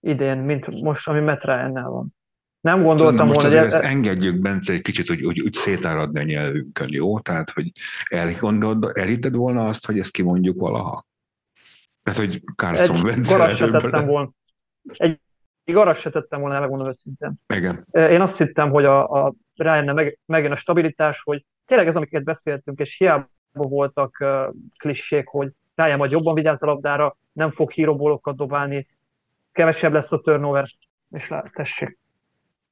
idén, 0.00 0.38
mint 0.38 0.66
most, 0.66 1.08
ami 1.08 1.20
Matt 1.20 1.44
van. 1.72 2.15
Nem 2.66 2.82
gondoltam 2.82 3.26
most 3.26 3.42
volna, 3.42 3.58
hogy... 3.58 3.66
ezt 3.66 3.84
engedjük 3.84 4.40
Bence 4.40 4.72
egy 4.72 4.82
kicsit, 4.82 5.08
hogy, 5.08 5.22
hogy 5.24 5.40
úgy 5.40 5.52
szétáradni 5.52 6.20
a 6.20 6.22
nyelvünkön, 6.22 6.88
jó? 6.90 7.20
Tehát, 7.20 7.50
hogy 7.50 7.72
elgondolod, 8.08 8.90
elhitted 8.94 9.34
volna 9.34 9.66
azt, 9.68 9.86
hogy 9.86 9.98
ezt 9.98 10.10
kimondjuk 10.10 10.60
valaha? 10.60 11.06
Tehát, 12.02 12.18
hogy 12.18 12.42
Carson 12.56 13.02
Wentz 13.02 13.28
tettem 13.28 14.06
volna. 14.06 14.30
Egy 14.92 15.20
arra 15.74 15.94
se 15.94 16.10
tettem 16.10 16.40
volna, 16.40 16.54
elmondom 16.54 16.88
őszintén. 16.88 17.34
Igen. 17.54 17.86
Én 17.90 18.20
azt 18.20 18.38
hittem, 18.38 18.70
hogy 18.70 18.84
a, 18.84 19.26
a 19.26 19.34
rájönne 19.54 19.92
meg, 19.92 20.18
megjön 20.26 20.52
a 20.52 20.56
stabilitás, 20.56 21.20
hogy 21.22 21.44
tényleg 21.66 21.86
ez, 21.86 21.96
amiket 21.96 22.24
beszéltünk, 22.24 22.78
és 22.78 22.96
hiába 22.96 23.28
voltak 23.52 24.16
uh, 24.20 24.54
klissék, 24.76 25.26
hogy 25.26 25.50
rájön 25.74 25.98
majd 25.98 26.10
jobban 26.10 26.34
vigyáz 26.34 26.62
a 26.62 26.66
labdára, 26.66 27.16
nem 27.32 27.50
fog 27.50 27.70
hírobolokat 27.70 28.36
dobálni, 28.36 28.86
kevesebb 29.52 29.92
lesz 29.92 30.12
a 30.12 30.20
turnover, 30.20 30.68
és 31.10 31.28
lá, 31.28 31.50
tessék. 31.54 31.98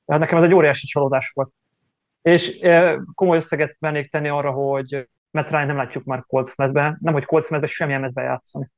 Hát 0.06 0.18
nekem 0.18 0.38
ez 0.38 0.44
egy 0.44 0.54
óriási 0.54 0.86
csalódás 0.86 1.30
volt. 1.34 1.52
És 2.22 2.58
komoly 3.14 3.36
összeget 3.36 3.76
mennék 3.78 4.10
tenni 4.10 4.28
arra, 4.28 4.50
hogy 4.50 5.08
mert 5.30 5.50
Ryan 5.50 5.66
nem 5.66 5.76
látjuk 5.76 6.04
már 6.04 6.24
Colts 6.26 6.56
nem 6.56 6.98
hogy 7.00 7.24
Colts 7.24 7.48
mezbe, 7.48 7.66
semmilyen 7.66 8.00
mezbe 8.00 8.22
játszani. 8.22 8.70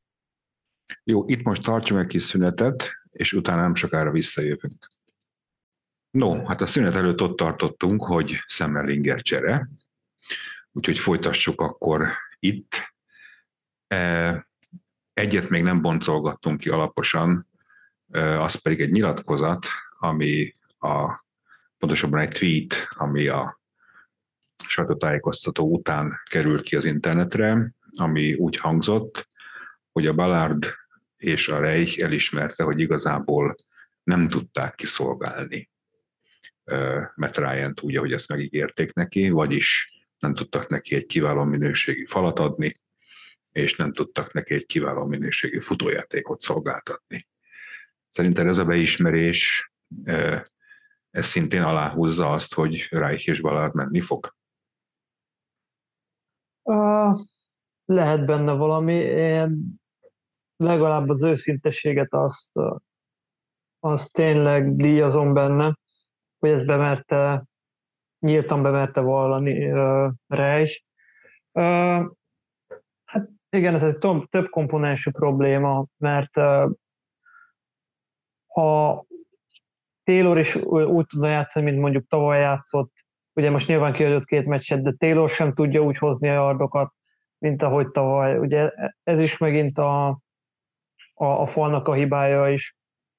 Jó, 1.05 1.25
itt 1.27 1.43
most 1.43 1.63
tartsunk 1.63 2.01
egy 2.01 2.07
kis 2.07 2.23
szünetet, 2.23 2.93
és 3.11 3.33
utána 3.33 3.61
nem 3.61 3.75
sokára 3.75 4.11
visszajövünk. 4.11 4.87
No, 6.11 6.45
hát 6.45 6.61
a 6.61 6.67
szünet 6.67 6.95
előtt 6.95 7.21
ott 7.21 7.37
tartottunk, 7.37 8.05
hogy 8.05 8.39
Semmerlinger 8.47 9.23
csere, 9.23 9.69
úgyhogy 10.73 10.99
folytassuk 10.99 11.61
akkor 11.61 12.09
itt. 12.39 12.95
Egyet 15.13 15.49
még 15.49 15.63
nem 15.63 15.83
boncolgattunk 15.83 16.61
ki 16.61 16.69
alaposan, 16.69 17.49
az 18.13 18.55
pedig 18.55 18.81
egy 18.81 18.91
nyilatkozat, 18.91 19.67
ami 19.99 20.53
a, 20.79 21.25
pontosabban 21.79 22.21
egy 22.21 22.29
tweet, 22.29 22.89
ami 22.89 23.27
a 23.27 23.61
sajtótájékoztató 24.67 25.71
után 25.71 26.21
került 26.31 26.63
ki 26.63 26.77
az 26.77 26.85
internetre, 26.85 27.75
ami 27.97 28.35
úgy 28.35 28.57
hangzott, 28.57 29.29
hogy 29.93 30.07
a 30.07 30.15
Ballard 30.15 30.67
és 31.17 31.49
a 31.49 31.61
Reich 31.61 32.03
elismerte, 32.03 32.65
hogy 32.65 32.81
igazából 32.81 33.55
nem 34.03 34.29
tudták 34.29 34.75
kiszolgálni 34.75 35.71
Matt 37.15 37.37
ryan 37.37 37.75
úgy, 37.83 37.97
ahogy 37.97 38.13
ezt 38.13 38.29
megígérték 38.29 38.93
neki, 38.93 39.29
vagyis 39.31 39.93
nem 40.19 40.35
tudtak 40.35 40.69
neki 40.69 40.95
egy 40.95 41.07
kiváló 41.07 41.45
minőségi 41.45 42.07
falat 42.07 42.39
adni, 42.39 42.75
és 43.53 43.77
nem 43.77 43.93
tudtak 43.93 44.33
neki 44.33 44.55
egy 44.55 44.67
kiváló 44.67 45.07
minőségi 45.07 45.61
futójátékot 45.61 46.41
szolgáltatni. 46.41 47.29
Szerintem 48.11 48.49
ez 48.49 48.59
a 48.59 48.65
beismerés, 48.65 49.73
ez 51.17 51.27
szintén 51.27 51.63
aláhúzza 51.63 52.31
azt, 52.31 52.55
hogy 52.55 52.87
Reich 52.91 53.29
és 53.29 53.41
Ballard 53.41 53.75
menni 53.75 54.01
fog? 54.01 54.35
Lehet 57.85 58.25
benne 58.25 58.53
valami. 58.53 58.95
Én 58.95 59.81
legalább 60.57 61.09
az 61.09 61.23
őszintességet 61.23 62.15
azt, 62.15 62.51
azt 63.79 64.13
tényleg 64.13 64.77
díjazom 64.77 65.35
benne, 65.35 65.79
hogy 66.39 66.51
ezt 66.51 66.67
bemerte, 66.67 67.45
nyíltan 68.19 68.63
bemerte 68.63 69.01
vallani 69.01 69.73
uh, 69.73 70.13
Reich. 70.27 70.85
Hát 73.05 73.29
igen, 73.49 73.75
ez 73.75 73.83
egy 73.83 73.99
több, 73.99 74.49
komponensű 74.49 75.11
probléma, 75.11 75.87
mert 75.97 76.35
ha 78.47 79.06
Taylor 80.07 80.39
is 80.39 80.55
úgy 80.65 81.07
tudna 81.07 81.29
játszani, 81.29 81.65
mint 81.65 81.79
mondjuk 81.79 82.07
tavaly 82.09 82.41
játszott, 82.41 82.93
ugye 83.33 83.51
most 83.51 83.67
nyilván 83.67 83.93
kiadott 83.93 84.25
két 84.25 84.47
meccset, 84.47 84.83
de 84.83 84.93
Taylor 84.99 85.31
sem 85.31 85.55
tudja 85.55 85.81
úgy 85.81 85.99
hozni 85.99 86.29
a 86.29 86.33
yardokat, 86.33 86.93
mint 87.39 87.63
ahogy 87.63 87.91
tavaly. 87.91 88.39
Ugye 88.39 88.71
ez 89.03 89.21
is 89.21 89.39
megint 89.39 89.79
a, 89.79 90.07
a, 91.15 91.25
a 91.25 91.47
falnak 91.47 91.89
a 91.89 91.93
hibája 91.93 92.49
is. 92.49 92.77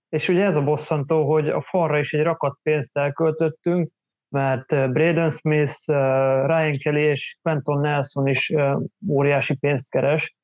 És 0.10 0.30
ugye 0.30 0.44
ez 0.44 0.56
a 0.56 0.64
bosszantó, 0.64 1.32
hogy 1.32 1.50
a 1.50 1.62
falra 1.62 2.00
is 2.00 2.14
egy 2.14 2.24
rakat 2.24 2.60
pénzt 2.64 2.98
elköltöttünk, 2.98 3.92
mert 4.30 4.72
eh, 4.74 4.90
Braden 4.90 5.30
Smith, 5.30 5.90
eh, 5.90 6.46
Ryan 6.46 6.78
Kelly 6.78 7.02
és 7.02 7.38
Quentin 7.42 7.80
Nelson 7.80 8.28
is 8.28 8.50
eh, 8.50 8.76
óriási 9.10 9.56
pénzt 9.56 9.90
keres, 9.90 10.36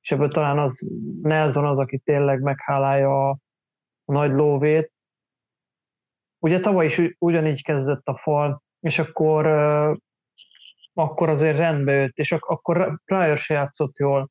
és 0.00 0.10
ebből 0.10 0.28
talán 0.28 0.58
az 0.58 0.86
Nelson 1.22 1.64
az, 1.64 1.78
aki 1.78 1.98
tényleg 1.98 2.40
meghálálja 2.40 3.28
a, 3.28 3.38
nagy 4.04 4.32
lóvét. 4.32 4.92
Ugye 6.38 6.60
tavaly 6.60 6.86
is 6.86 7.00
ugyanígy 7.18 7.62
kezdett 7.62 8.06
a 8.06 8.16
fal, 8.16 8.62
és 8.80 8.98
akkor, 8.98 9.46
akkor 10.94 11.28
azért 11.28 11.56
rendbe 11.56 11.92
jött, 11.92 12.16
és 12.16 12.32
akkor 12.32 13.00
Pryor 13.04 13.38
se 13.38 13.54
játszott 13.54 13.98
jól, 13.98 14.30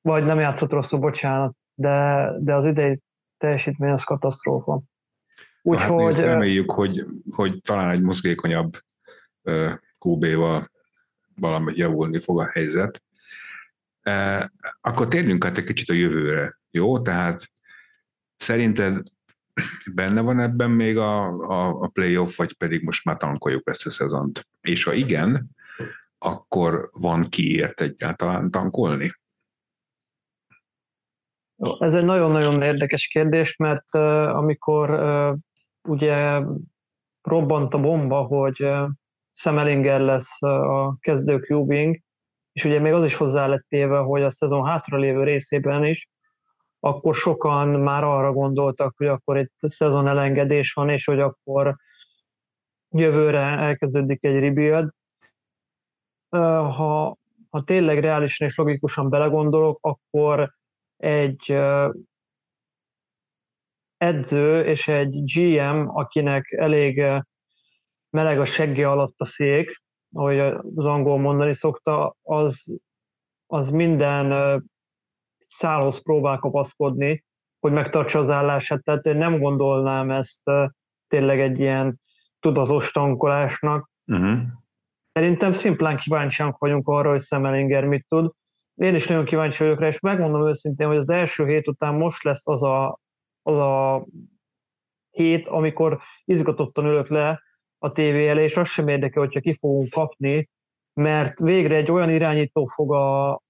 vagy 0.00 0.24
nem 0.24 0.38
játszott 0.38 0.72
rosszul, 0.72 0.98
bocsánat, 0.98 1.56
de, 1.74 2.28
de 2.38 2.54
az 2.54 2.66
idei 2.66 3.00
teljesítmény 3.36 3.90
az 3.90 4.04
katasztrófa. 4.04 4.82
Úgyhogy... 5.62 6.14
Hát 6.14 6.24
reméljük, 6.24 6.70
hogy, 6.70 7.04
hogy 7.30 7.60
talán 7.62 7.90
egy 7.90 8.02
mozgékonyabb 8.02 8.72
QB-val 9.98 10.70
valami 11.34 11.72
javulni 11.76 12.20
fog 12.20 12.40
a 12.40 12.50
helyzet. 12.50 13.02
Akkor 14.80 15.08
térjünk 15.08 15.44
át 15.44 15.58
egy 15.58 15.64
kicsit 15.64 15.88
a 15.88 15.94
jövőre, 15.94 16.58
jó? 16.70 17.02
Tehát 17.02 17.50
szerinted 18.36 19.02
benne 19.94 20.20
van 20.20 20.40
ebben 20.40 20.70
még 20.70 20.96
a, 20.96 21.26
a, 21.26 21.82
a 21.82 21.86
playoff, 21.86 22.36
vagy 22.36 22.56
pedig 22.56 22.82
most 22.82 23.04
már 23.04 23.16
tankoljuk 23.16 23.68
ezt 23.68 23.86
a 23.86 23.90
szezont? 23.90 24.48
És 24.60 24.84
ha 24.84 24.92
igen, 24.92 25.50
akkor 26.18 26.90
van 26.92 27.28
kiért 27.28 27.80
egyáltalán 27.80 28.50
tankolni? 28.50 29.12
Ez 31.78 31.94
egy 31.94 32.04
nagyon-nagyon 32.04 32.62
érdekes 32.62 33.06
kérdés, 33.06 33.56
mert 33.56 33.94
uh, 33.94 34.36
amikor 34.36 34.90
uh, 34.90 35.36
ugye 35.88 36.42
robbant 37.22 37.74
a 37.74 37.80
bomba, 37.80 38.22
hogy 38.22 38.62
uh, 38.62 38.88
Semelinger 39.32 40.00
lesz 40.00 40.42
a 40.42 40.96
kezdő 41.00 41.46
QBing, 41.48 42.00
és 42.52 42.64
ugye 42.64 42.80
még 42.80 42.92
az 42.92 43.04
is 43.04 43.14
hozzá 43.14 43.46
lett 43.46 43.64
téve, 43.68 43.98
hogy 43.98 44.22
a 44.22 44.30
szezon 44.30 44.66
hátralévő 44.66 45.22
részében 45.22 45.84
is, 45.84 46.08
akkor 46.80 47.14
sokan 47.14 47.68
már 47.68 48.04
arra 48.04 48.32
gondoltak, 48.32 48.94
hogy 48.96 49.06
akkor 49.06 49.36
egy 49.36 49.50
szezon 49.56 50.08
elengedés 50.08 50.72
van, 50.72 50.88
és 50.88 51.04
hogy 51.04 51.20
akkor 51.20 51.76
jövőre 52.90 53.40
elkezdődik 53.40 54.24
egy 54.24 54.38
rebuild. 54.38 54.90
Ha, 56.28 57.16
ha 57.50 57.64
tényleg 57.64 57.98
reálisan 57.98 58.46
és 58.46 58.56
logikusan 58.56 59.10
belegondolok, 59.10 59.78
akkor 59.80 60.54
egy 60.96 61.56
edző 63.96 64.64
és 64.64 64.88
egy 64.88 65.22
GM, 65.24 65.88
akinek 65.88 66.52
elég 66.52 67.04
meleg 68.10 68.40
a 68.40 68.44
segge 68.44 68.90
alatt 68.90 69.20
a 69.20 69.24
szék, 69.24 69.82
ahogy 70.12 70.38
az 70.74 70.84
angol 70.84 71.18
mondani 71.18 71.54
szokta, 71.54 72.16
az, 72.22 72.80
az 73.46 73.68
minden 73.68 74.30
szálhoz 75.50 76.02
próbál 76.02 76.38
kapaszkodni, 76.38 77.24
hogy 77.60 77.72
megtartsa 77.72 78.18
az 78.18 78.28
állását. 78.28 78.82
Tehát 78.82 79.06
én 79.06 79.16
nem 79.16 79.38
gondolnám 79.38 80.10
ezt 80.10 80.40
tényleg 81.08 81.40
egy 81.40 81.60
ilyen 81.60 82.00
tudatos 82.38 82.90
tankolásnak. 82.90 83.90
Uh-huh. 84.06 84.38
Szerintem 85.12 85.52
szimplán 85.52 85.96
kíváncsiak 85.96 86.58
vagyunk 86.58 86.88
arra, 86.88 87.10
hogy 87.10 87.20
Szemelinger 87.20 87.84
mit 87.84 88.06
tud. 88.08 88.32
Én 88.74 88.94
is 88.94 89.06
nagyon 89.06 89.24
kíváncsi 89.24 89.62
vagyok 89.62 89.80
rá, 89.80 89.86
és 89.86 90.00
megmondom 90.00 90.46
őszintén, 90.46 90.86
hogy 90.86 90.96
az 90.96 91.10
első 91.10 91.46
hét 91.46 91.68
után 91.68 91.94
most 91.94 92.22
lesz 92.22 92.46
az 92.46 92.62
a, 92.62 92.98
az 93.42 93.58
a 93.58 94.04
hét, 95.10 95.46
amikor 95.46 96.00
izgatottan 96.24 96.84
ülök 96.84 97.08
le 97.08 97.42
a 97.78 97.92
tévé 97.92 98.28
elé, 98.28 98.42
és 98.42 98.56
az 98.56 98.68
sem 98.68 98.88
érdekel, 98.88 99.22
hogyha 99.22 99.40
ki 99.40 99.56
fogunk 99.60 99.90
kapni, 99.90 100.48
mert 100.92 101.38
végre 101.38 101.76
egy 101.76 101.90
olyan 101.90 102.10
irányító 102.10 102.64
fog 102.64 102.92
a, 102.92 103.40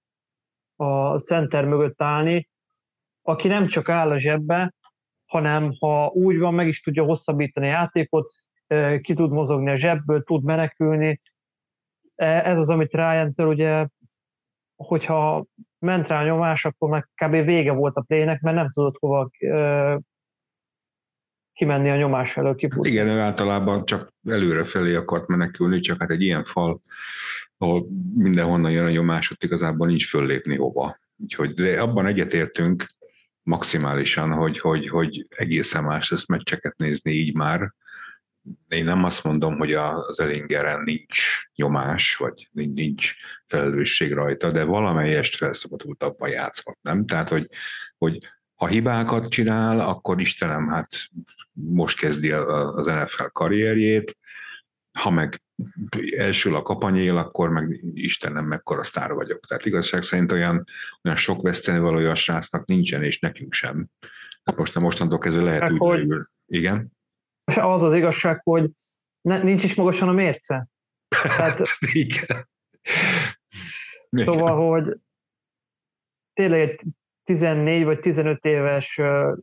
a 0.81 1.19
center 1.19 1.65
mögött 1.65 2.01
állni, 2.01 2.49
aki 3.21 3.47
nem 3.47 3.67
csak 3.67 3.89
áll 3.89 4.09
a 4.09 4.19
zsebbe, 4.19 4.73
hanem 5.25 5.71
ha 5.79 6.07
úgy 6.07 6.37
van, 6.37 6.53
meg 6.53 6.67
is 6.67 6.81
tudja 6.81 7.03
hosszabbítani 7.03 7.67
a 7.67 7.69
játékot, 7.69 8.33
ki 9.01 9.13
tud 9.13 9.31
mozogni 9.31 9.69
a 9.69 9.75
zsebből, 9.75 10.23
tud 10.23 10.43
menekülni, 10.43 11.21
e, 12.15 12.25
ez 12.25 12.57
az, 12.57 12.69
amit 12.69 12.93
Ryan-től 12.93 13.47
ugye, 13.47 13.87
hogyha 14.75 15.45
ment 15.79 16.07
rá 16.07 16.19
a 16.19 16.23
nyomás, 16.23 16.65
akkor 16.65 16.89
meg 16.89 17.09
kb. 17.15 17.31
vége 17.31 17.71
volt 17.71 17.95
a 17.95 18.03
plének, 18.07 18.41
mert 18.41 18.55
nem 18.55 18.71
tudott 18.71 18.97
hova 18.99 19.29
kimenni 21.53 21.89
a 21.89 21.95
nyomás 21.95 22.37
elől, 22.37 22.55
kifutni. 22.55 22.89
Igen, 22.89 23.07
ő 23.07 23.19
általában 23.19 23.85
csak 23.85 24.13
előre 24.29 24.63
felé 24.63 24.95
akart 24.95 25.27
menekülni, 25.27 25.79
csak 25.79 25.99
hát 25.99 26.11
egy 26.11 26.21
ilyen 26.21 26.43
fal, 26.43 26.79
ahol 27.57 27.87
mindenhonnan 28.15 28.71
jön 28.71 28.85
a 28.85 28.89
nyomás, 28.89 29.31
ott 29.31 29.43
igazából 29.43 29.87
nincs 29.87 30.09
föllépni 30.09 30.57
hova. 30.57 30.99
Úgyhogy 31.17 31.53
de 31.53 31.81
abban 31.81 32.05
egyetértünk 32.05 32.85
maximálisan, 33.43 34.31
hogy, 34.31 34.59
hogy, 34.59 34.87
hogy 34.87 35.25
egészen 35.29 35.83
más 35.83 36.09
lesz 36.09 36.27
meccseket 36.27 36.77
nézni 36.77 37.11
így 37.11 37.35
már. 37.35 37.73
Én 38.67 38.83
nem 38.83 39.03
azt 39.03 39.23
mondom, 39.23 39.57
hogy 39.57 39.71
az 39.71 40.19
Elingeren 40.19 40.81
nincs 40.81 41.41
nyomás, 41.55 42.15
vagy 42.15 42.49
nincs 42.51 43.13
felelősség 43.45 44.13
rajta, 44.13 44.51
de 44.51 44.63
valamelyest 44.63 45.35
felszabadultabban 45.35 46.29
játszhat, 46.29 46.77
nem? 46.81 47.05
Tehát, 47.05 47.29
hogy, 47.29 47.47
hogy 47.97 48.17
ha 48.55 48.67
hibákat 48.67 49.29
csinál, 49.29 49.79
akkor 49.79 50.21
Istenem, 50.21 50.67
hát 50.67 50.87
most 51.53 51.97
kezdi 51.97 52.31
az 52.31 52.85
NFL 52.85 53.23
karrierjét, 53.31 54.17
ha 54.99 55.09
meg 55.09 55.41
elsül 56.17 56.55
a 56.55 56.61
kapanyél, 56.61 57.17
akkor 57.17 57.49
meg 57.49 57.79
Istenem, 57.93 58.45
mekkora 58.45 58.83
sztár 58.83 59.13
vagyok. 59.13 59.45
Tehát 59.45 59.65
igazság 59.65 60.03
szerint 60.03 60.31
olyan, 60.31 60.65
olyan 61.03 61.17
sok 61.17 61.41
veszteni 61.41 61.79
valója 61.79 62.11
a 62.11 62.15
srácnak 62.15 62.65
nincsen, 62.65 63.03
és 63.03 63.19
nekünk 63.19 63.53
sem. 63.53 63.87
Hát 64.43 64.55
most 64.55 64.79
mostantól 64.79 65.17
kezdve 65.17 65.43
lehet 65.43 65.61
hát, 65.61 65.71
úgy 65.71 65.79
hogy. 65.79 66.07
Igen? 66.45 66.91
Az 67.43 67.83
az 67.83 67.93
igazság, 67.93 68.41
hogy 68.43 68.71
ne, 69.21 69.43
nincs 69.43 69.63
is 69.63 69.73
magasan 69.75 70.07
a 70.07 70.11
mérce. 70.11 70.67
Tehát, 71.07 71.61
Igen. 71.91 72.49
Szóval, 74.09 74.69
hogy 74.69 74.97
tényleg 76.33 76.59
egy 76.59 76.81
14 77.31 77.83
vagy 77.83 77.99
15 77.99 78.45
éves 78.45 78.95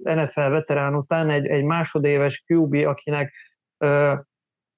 NFL 0.03 0.41
veterán 0.41 0.95
után 0.95 1.31
egy, 1.31 1.47
egy 1.47 1.65
másodéves 1.65 2.45
QB, 2.47 2.75
akinek 2.75 3.35
uh, 3.79 4.19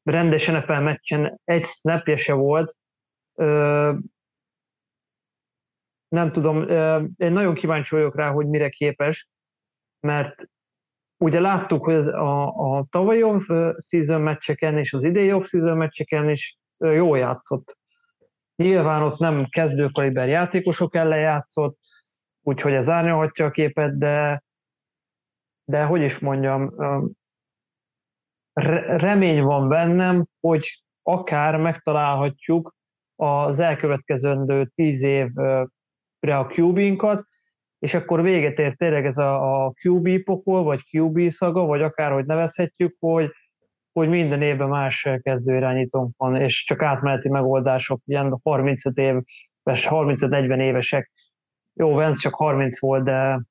rendes 0.03 0.47
NFL 0.47 0.73
meccsen 0.73 1.41
egy 1.45 1.65
snapje 1.65 2.17
se 2.17 2.33
volt, 2.33 2.77
uh, 3.35 3.95
nem 6.09 6.33
tudom, 6.33 6.57
uh, 6.57 7.03
én 7.17 7.33
nagyon 7.33 7.55
kíváncsi 7.55 7.95
vagyok 7.95 8.17
rá, 8.17 8.31
hogy 8.31 8.47
mire 8.47 8.69
képes, 8.69 9.29
mert 10.01 10.49
ugye 11.25 11.41
láttuk, 11.41 11.85
hogy 11.85 11.95
az 11.95 12.09
a, 12.09 12.47
a 12.47 12.87
tavalyi 12.91 13.23
off-season 13.23 14.21
meccseken 14.21 14.79
és 14.79 14.93
az 14.93 15.05
idei 15.05 15.33
off-season 15.33 15.77
meccseken 15.77 16.31
is 16.31 16.59
jól 16.79 17.19
játszott. 17.19 17.79
Nyilván 18.57 19.03
ott 19.03 19.19
nem 19.19 19.47
kezdőkaliber 19.49 20.29
játékosok 20.29 20.95
ellen 20.95 21.19
játszott, 21.19 21.79
úgyhogy 22.43 22.73
ez 22.73 22.89
árnyalhatja 22.89 23.47
a 23.47 23.51
képet, 23.51 23.99
de, 23.99 24.43
de 25.65 25.85
hogy 25.85 26.03
is 26.03 26.19
mondjam, 26.19 26.75
remény 28.97 29.43
van 29.43 29.69
bennem, 29.69 30.27
hogy 30.41 30.83
akár 31.03 31.57
megtalálhatjuk 31.57 32.75
az 33.17 33.59
elkövetkezendő 33.59 34.71
tíz 34.75 35.03
évre 35.03 35.69
a 36.23 36.51
QB-nkat, 36.57 37.25
és 37.79 37.95
akkor 37.95 38.23
véget 38.23 38.59
ér 38.59 38.77
tényleg 38.77 39.07
ez 39.07 39.19
a, 39.19 39.65
a 39.65 39.73
QB 39.83 40.23
pokol, 40.23 40.63
vagy 40.63 40.81
QB 40.93 41.29
szaga, 41.29 41.65
vagy 41.65 41.83
akárhogy 41.83 42.25
nevezhetjük, 42.25 42.97
hogy, 42.99 43.31
hogy 43.93 44.09
minden 44.09 44.43
évben 44.43 44.69
más 44.69 45.09
kezdő 45.23 45.57
irányítónk 45.57 46.15
van, 46.17 46.37
és 46.37 46.65
csak 46.65 46.83
átmeneti 46.83 47.29
megoldások, 47.29 48.01
ilyen 48.05 48.39
35 48.43 48.97
éves, 48.97 49.53
35-40 49.65 50.61
évesek 50.61 51.11
jó, 51.73 51.95
Vance 51.95 52.21
csak 52.21 52.35
30 52.35 52.81
volt, 52.81 53.05
de... 53.05 53.43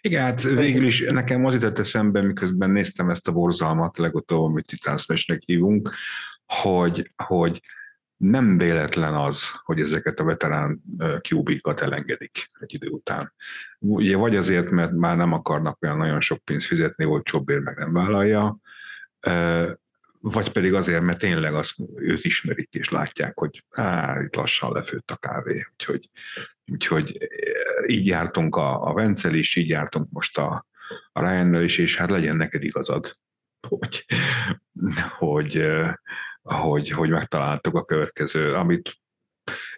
Igen, 0.00 0.22
hát 0.22 0.42
végül 0.42 0.84
is 0.84 1.00
nekem 1.00 1.44
az 1.44 1.54
jutott 1.54 1.78
eszembe, 1.78 2.22
miközben 2.22 2.70
néztem 2.70 3.10
ezt 3.10 3.28
a 3.28 3.32
borzalmat, 3.32 3.98
legutóbb, 3.98 4.44
amit 4.44 4.66
Titans 4.66 5.06
hívunk, 5.44 5.94
hogy, 6.46 7.10
hogy 7.16 7.60
nem 8.16 8.58
véletlen 8.58 9.14
az, 9.14 9.50
hogy 9.62 9.80
ezeket 9.80 10.20
a 10.20 10.24
veterán 10.24 10.82
QB-kat 11.28 11.80
elengedik 11.80 12.48
egy 12.58 12.74
idő 12.74 12.88
után. 12.88 13.32
Ugye 13.78 14.16
vagy 14.16 14.36
azért, 14.36 14.70
mert 14.70 14.92
már 14.92 15.16
nem 15.16 15.32
akarnak 15.32 15.82
olyan 15.82 15.96
nagyon 15.96 16.20
sok 16.20 16.44
pénzt 16.44 16.66
fizetni, 16.66 17.04
hogy 17.04 17.22
Csobbér 17.22 17.58
meg 17.58 17.76
nem 17.76 17.92
vállalja, 17.92 18.58
vagy 20.20 20.52
pedig 20.52 20.74
azért, 20.74 21.02
mert 21.02 21.18
tényleg 21.18 21.54
azt, 21.54 21.74
őt 21.96 22.24
ismerik 22.24 22.74
és 22.74 22.88
látják, 22.88 23.38
hogy 23.38 23.64
á, 23.70 24.20
itt 24.22 24.34
lassan 24.34 24.72
lefőtt 24.72 25.10
a 25.10 25.16
kávé. 25.16 25.64
Úgyhogy, 25.72 26.10
úgyhogy 26.72 27.16
eh, 27.20 27.88
így 27.88 28.06
jártunk 28.06 28.56
a, 28.56 28.86
a 28.86 28.92
Vencel 28.92 29.34
is, 29.34 29.56
így 29.56 29.68
jártunk 29.68 30.10
most 30.10 30.38
a, 30.38 30.66
a 31.12 31.20
ryan 31.20 31.62
is, 31.62 31.78
és 31.78 31.96
hát 31.96 32.10
legyen 32.10 32.36
neked 32.36 32.64
igazad, 32.64 33.18
hogy, 33.68 34.04
hogy, 35.18 35.56
eh, 35.56 35.94
hogy, 36.42 36.90
hogy 36.90 37.10
megtaláltuk 37.10 37.74
a 37.74 37.84
következő, 37.84 38.52
amit 38.52 38.98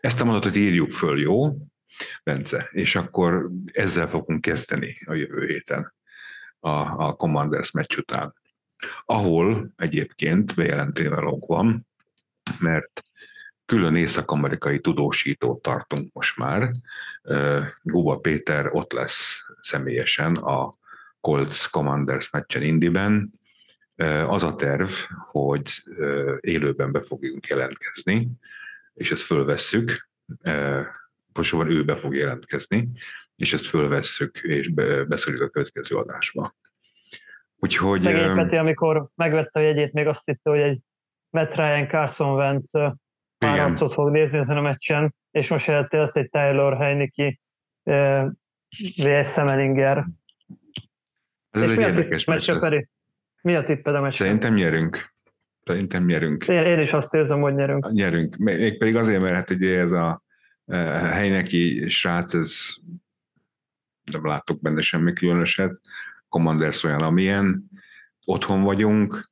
ezt 0.00 0.20
a 0.20 0.24
mondatot 0.24 0.56
írjuk 0.56 0.90
föl, 0.90 1.20
jó, 1.20 1.56
Bence, 2.24 2.68
és 2.70 2.96
akkor 2.96 3.50
ezzel 3.72 4.08
fogunk 4.08 4.40
kezdeni 4.40 5.02
a 5.06 5.14
jövő 5.14 5.46
héten 5.46 5.94
a, 6.60 6.70
a 7.06 7.14
Commanders 7.14 7.70
meccs 7.70 7.96
után. 7.96 8.34
Ahol 9.04 9.72
egyébként 9.76 10.54
bejelentévelók 10.54 11.46
van, 11.46 11.86
mert 12.58 13.02
külön 13.66 13.96
észak-amerikai 13.96 14.80
tudósítót 14.80 15.62
tartunk 15.62 16.12
most 16.12 16.38
már. 16.38 16.70
Guba 17.82 18.16
Péter 18.16 18.66
ott 18.72 18.92
lesz 18.92 19.46
személyesen 19.60 20.36
a 20.36 20.74
Colts 21.20 21.70
Commanders 21.70 22.30
meccsen 22.30 22.62
Indiben. 22.62 23.32
Az 24.26 24.42
a 24.42 24.54
terv, 24.54 24.90
hogy 25.30 25.82
élőben 26.40 26.92
be 26.92 27.00
fogjunk 27.00 27.46
jelentkezni, 27.46 28.30
és 28.94 29.10
ezt 29.10 29.22
fölvesszük, 29.22 30.08
pontosabban 31.32 31.70
ő 31.70 31.84
be 31.84 31.96
fog 31.96 32.14
jelentkezni, 32.14 32.90
és 33.36 33.52
ezt 33.52 33.66
fölvesszük, 33.66 34.38
és 34.38 34.68
beszéljük 35.08 35.42
a 35.42 35.48
következő 35.48 35.96
adásba. 35.96 36.54
Úgyhogy... 37.56 38.02
Szegény 38.02 38.34
Peti, 38.34 38.56
amikor 38.56 39.08
megvette 39.14 39.60
a 39.60 39.62
jegyét, 39.62 39.92
még 39.92 40.06
azt 40.06 40.24
hitte, 40.24 40.50
hogy 40.50 40.60
egy 40.60 40.78
Matt 41.30 41.54
Ryan 41.54 41.88
Carson 41.88 42.34
Wentz 42.34 42.70
párharcot 43.38 43.92
fog 43.92 44.10
nézni 44.10 44.38
ezen 44.38 44.56
a 44.56 44.60
meccsen, 44.60 45.14
és 45.30 45.48
most 45.48 45.64
helyette 45.64 45.98
lesz 45.98 46.16
egy 46.16 46.30
Taylor 46.30 46.76
Heineke 46.76 47.38
uh, 47.82 48.26
vs. 48.96 49.32
Semelinger. 49.32 50.06
Ez 51.50 51.62
és 51.62 51.68
egy 51.70 51.78
érdekes 51.78 52.24
meccs. 52.24 52.50
Mi 53.42 53.54
a 53.54 53.62
tipped 53.62 53.94
a 53.94 54.00
meccsen? 54.00 54.26
Szerintem 54.26 54.54
nyerünk. 54.54 55.14
Szerintem 55.62 56.04
nyerünk. 56.04 56.48
Én, 56.48 56.62
én 56.62 56.80
is 56.80 56.92
azt 56.92 57.14
érzem, 57.14 57.40
hogy 57.40 57.54
nyerünk. 57.54 57.90
Nyerünk. 57.90 58.36
Még 58.36 58.78
pedig 58.78 58.96
azért, 58.96 59.20
mert 59.20 59.34
hát 59.34 59.50
ugye 59.50 59.78
ez 59.78 59.92
a 59.92 60.22
Heineki 60.66 61.88
srác, 61.88 62.34
ez 62.34 62.74
nem 64.12 64.26
látok 64.26 64.60
benne 64.60 64.82
semmi 64.82 65.12
különöset. 65.12 65.80
Commanders 66.28 66.82
olyan, 66.82 67.02
amilyen, 67.02 67.70
otthon 68.24 68.62
vagyunk, 68.62 69.30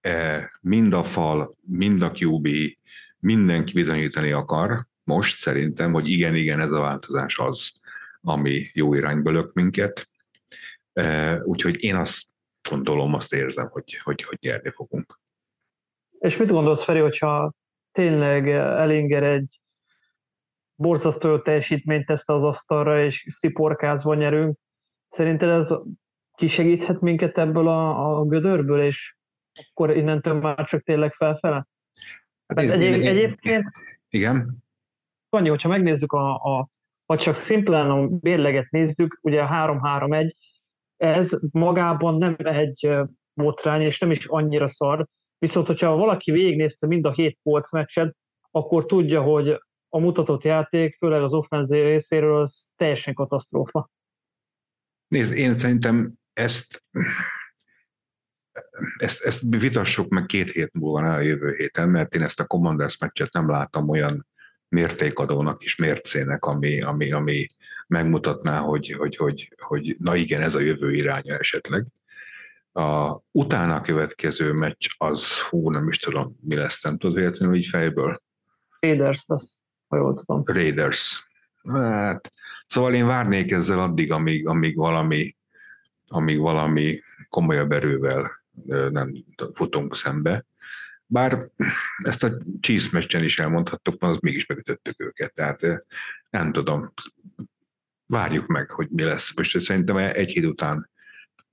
e, 0.00 0.50
mind 0.60 0.92
a 0.92 1.04
fal, 1.04 1.56
mind 1.68 2.02
a 2.02 2.12
QB, 2.18 2.48
mindenki 3.24 3.72
bizonyítani 3.72 4.30
akar, 4.30 4.86
most 5.04 5.38
szerintem, 5.38 5.92
hogy 5.92 6.08
igen, 6.08 6.34
igen, 6.34 6.60
ez 6.60 6.72
a 6.72 6.80
változás 6.80 7.38
az, 7.38 7.80
ami 8.20 8.70
jó 8.72 8.94
irányba 8.94 9.30
lök 9.30 9.52
minket. 9.52 10.08
E, 10.92 11.38
úgyhogy 11.44 11.82
én 11.82 11.94
azt 11.94 12.22
gondolom, 12.70 13.14
azt 13.14 13.34
érzem, 13.34 13.68
hogy, 13.68 13.94
hogy, 14.02 14.22
hogy 14.22 14.38
nyerni 14.40 14.70
fogunk. 14.70 15.20
És 16.18 16.36
mit 16.36 16.50
gondolsz, 16.50 16.84
Feri, 16.84 16.98
hogyha 16.98 17.52
tényleg 17.92 18.48
Elinger 18.48 19.22
egy 19.22 19.60
borzasztó 20.74 21.38
teljesítményt 21.38 22.06
tesz 22.06 22.28
az 22.28 22.42
asztalra, 22.42 23.04
és 23.04 23.26
sziporkázva 23.30 24.14
nyerünk, 24.14 24.58
Szerinted 25.14 25.48
ez 25.48 25.74
kisegíthet 26.34 27.00
minket 27.00 27.38
ebből 27.38 27.68
a, 27.68 28.18
a 28.18 28.24
gödörből, 28.24 28.82
és 28.82 29.16
akkor 29.52 29.96
innentől 29.96 30.34
már 30.34 30.64
csak 30.64 30.82
tényleg 30.82 31.12
felfele? 31.12 31.66
Hát 32.46 32.58
egyéb, 32.58 32.80
én, 32.80 33.02
egyébként... 33.02 33.64
Igen? 34.08 34.62
Annyi, 35.28 35.48
hogyha 35.48 35.68
megnézzük 35.68 36.12
a, 36.12 36.34
a 36.34 36.68
ha 37.06 37.16
csak 37.16 37.34
szimplán 37.34 37.90
a 37.90 38.06
bérleget 38.06 38.70
nézzük, 38.70 39.18
ugye 39.22 39.42
a 39.42 39.48
3-3-1, 39.48 40.34
ez 40.96 41.30
magában 41.50 42.14
nem 42.14 42.36
egy 42.38 42.90
botrány, 43.34 43.80
és 43.80 43.98
nem 43.98 44.10
is 44.10 44.24
annyira 44.24 44.66
szar, 44.66 45.06
viszont 45.38 45.66
hogyha 45.66 45.96
valaki 45.96 46.30
végignézte 46.30 46.86
mind 46.86 47.04
a 47.04 47.12
hét 47.12 47.38
polc 47.42 47.72
meccset, 47.72 48.16
akkor 48.50 48.86
tudja, 48.86 49.22
hogy 49.22 49.62
a 49.88 49.98
mutatott 49.98 50.42
játék, 50.42 50.96
főleg 50.96 51.22
az 51.22 51.32
offenzív 51.32 51.82
részéről, 51.82 52.40
az 52.40 52.66
teljesen 52.76 53.14
katasztrófa. 53.14 53.90
Nézd, 55.08 55.32
én 55.32 55.58
szerintem 55.58 56.12
ezt 56.32 56.84
ezt, 58.96 59.22
ezt 59.22 59.42
vitassuk 59.48 60.08
meg 60.08 60.26
két 60.26 60.50
hét 60.50 60.72
múlva, 60.72 61.00
ne 61.00 61.14
a 61.14 61.20
jövő 61.20 61.54
héten, 61.54 61.88
mert 61.88 62.14
én 62.14 62.22
ezt 62.22 62.40
a 62.40 62.46
Commanders 62.46 62.98
meccset 62.98 63.32
nem 63.32 63.50
látom 63.50 63.88
olyan 63.88 64.26
mértékadónak 64.68 65.62
és 65.62 65.76
mércének, 65.76 66.44
ami, 66.44 66.82
ami, 66.82 67.12
ami 67.12 67.46
megmutatná, 67.86 68.58
hogy, 68.58 68.90
hogy, 68.92 69.16
hogy, 69.16 69.52
hogy 69.60 69.96
na 69.98 70.14
igen, 70.14 70.40
ez 70.40 70.54
a 70.54 70.60
jövő 70.60 70.92
iránya 70.92 71.38
esetleg. 71.38 71.86
A 72.72 73.20
utána 73.30 73.80
következő 73.80 74.52
meccs 74.52 74.86
az, 74.96 75.40
hú, 75.40 75.70
nem 75.70 75.88
is 75.88 75.98
tudom, 75.98 76.38
mi 76.40 76.54
lesz, 76.54 76.82
nem 76.82 76.98
tudod 76.98 77.16
véletlenül 77.16 77.56
így 77.56 77.66
fejből? 77.66 78.22
Raiders 78.80 79.24
lesz, 79.26 79.58
ha 79.88 79.96
jól 79.96 80.14
tudom. 80.14 80.42
Raiders. 80.44 81.28
Hát, 81.68 82.32
szóval 82.66 82.94
én 82.94 83.06
várnék 83.06 83.50
ezzel 83.50 83.78
addig, 83.78 84.12
amíg, 84.12 84.46
amíg 84.46 84.76
valami, 84.76 85.36
amíg 86.06 86.38
valami 86.38 87.02
komolyabb 87.28 87.72
erővel 87.72 88.43
nem 88.90 89.24
futunk 89.54 89.96
szembe. 89.96 90.44
Bár 91.06 91.48
ezt 92.02 92.24
a 92.24 92.30
meccsen 92.92 93.22
is 93.22 93.38
elmondhattuk, 93.38 94.02
az 94.02 94.18
mégis 94.18 94.46
megütöttük 94.46 95.00
őket. 95.00 95.34
Tehát 95.34 95.84
nem 96.30 96.52
tudom, 96.52 96.92
várjuk 98.06 98.46
meg, 98.46 98.70
hogy 98.70 98.88
mi 98.90 99.02
lesz. 99.02 99.36
Most 99.36 99.62
szerintem 99.62 99.96
egy 99.96 100.30
hét 100.30 100.44
után, 100.44 100.90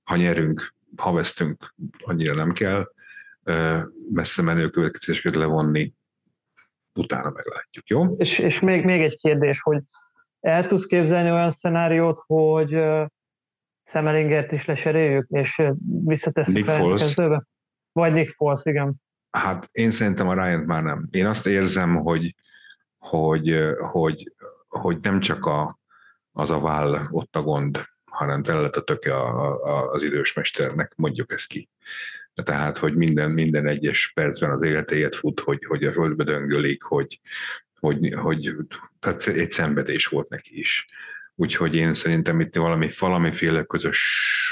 ha 0.02 0.16
nyerünk, 0.16 0.74
ha 0.96 1.12
vesztünk, 1.12 1.74
annyira 1.98 2.34
nem 2.34 2.52
kell 2.52 2.92
messze 4.10 4.42
menő 4.42 4.70
következéseket 4.70 5.34
levonni, 5.34 5.94
utána 6.94 7.30
meglátjuk, 7.30 7.88
jó? 7.88 8.16
És, 8.16 8.38
és 8.38 8.60
még, 8.60 8.84
még 8.84 9.02
egy 9.02 9.16
kérdés, 9.16 9.60
hogy 9.60 9.82
el 10.40 10.66
tudsz 10.66 10.86
képzelni 10.86 11.30
olyan 11.30 11.50
szenáriót, 11.50 12.22
hogy 12.26 12.70
Szemelingert 13.82 14.52
is 14.52 14.64
leseréljük, 14.64 15.26
és 15.28 15.62
visszatesszük 16.04 16.64
fel 16.64 16.94
kezdőbe? 16.94 17.46
Vagy 17.92 18.12
Nick 18.12 18.34
Foles, 18.34 18.60
igen. 18.64 18.94
Hát 19.30 19.68
én 19.72 19.90
szerintem 19.90 20.28
a 20.28 20.34
Ryan 20.34 20.60
már 20.60 20.82
nem. 20.82 21.08
Én 21.10 21.26
azt 21.26 21.46
érzem, 21.46 21.96
hogy, 21.96 22.34
hogy, 22.98 23.74
hogy, 23.78 24.32
hogy 24.68 24.98
nem 25.02 25.20
csak 25.20 25.46
a, 25.46 25.78
az 26.32 26.50
a 26.50 26.60
váll 26.60 27.06
ott 27.10 27.36
a 27.36 27.42
gond, 27.42 27.84
hanem 28.04 28.42
tele 28.42 28.60
lett 28.60 28.76
a 28.76 28.82
töke 28.82 29.16
a, 29.16 29.62
a, 29.64 29.90
az 29.90 30.02
idős 30.02 30.32
mesternek, 30.32 30.92
mondjuk 30.96 31.32
ezt 31.32 31.46
ki. 31.46 31.68
Tehát, 32.34 32.78
hogy 32.78 32.94
minden, 32.94 33.30
minden 33.30 33.66
egyes 33.66 34.12
percben 34.14 34.50
az 34.50 34.62
életéért 34.62 35.14
fut, 35.14 35.40
hogy, 35.40 35.64
hogy 35.64 35.84
a 35.84 35.92
földbe 35.92 36.24
döngölik, 36.24 36.82
hogy, 36.82 37.20
hogy, 37.80 38.14
hogy 38.14 38.54
tehát 39.00 39.26
egy 39.26 39.50
szenvedés 39.50 40.06
volt 40.06 40.28
neki 40.28 40.58
is. 40.58 40.86
Úgyhogy 41.34 41.74
én 41.74 41.94
szerintem 41.94 42.40
itt 42.40 42.54
valami, 42.54 42.90
valamiféle 42.98 43.62
közös 43.62 44.00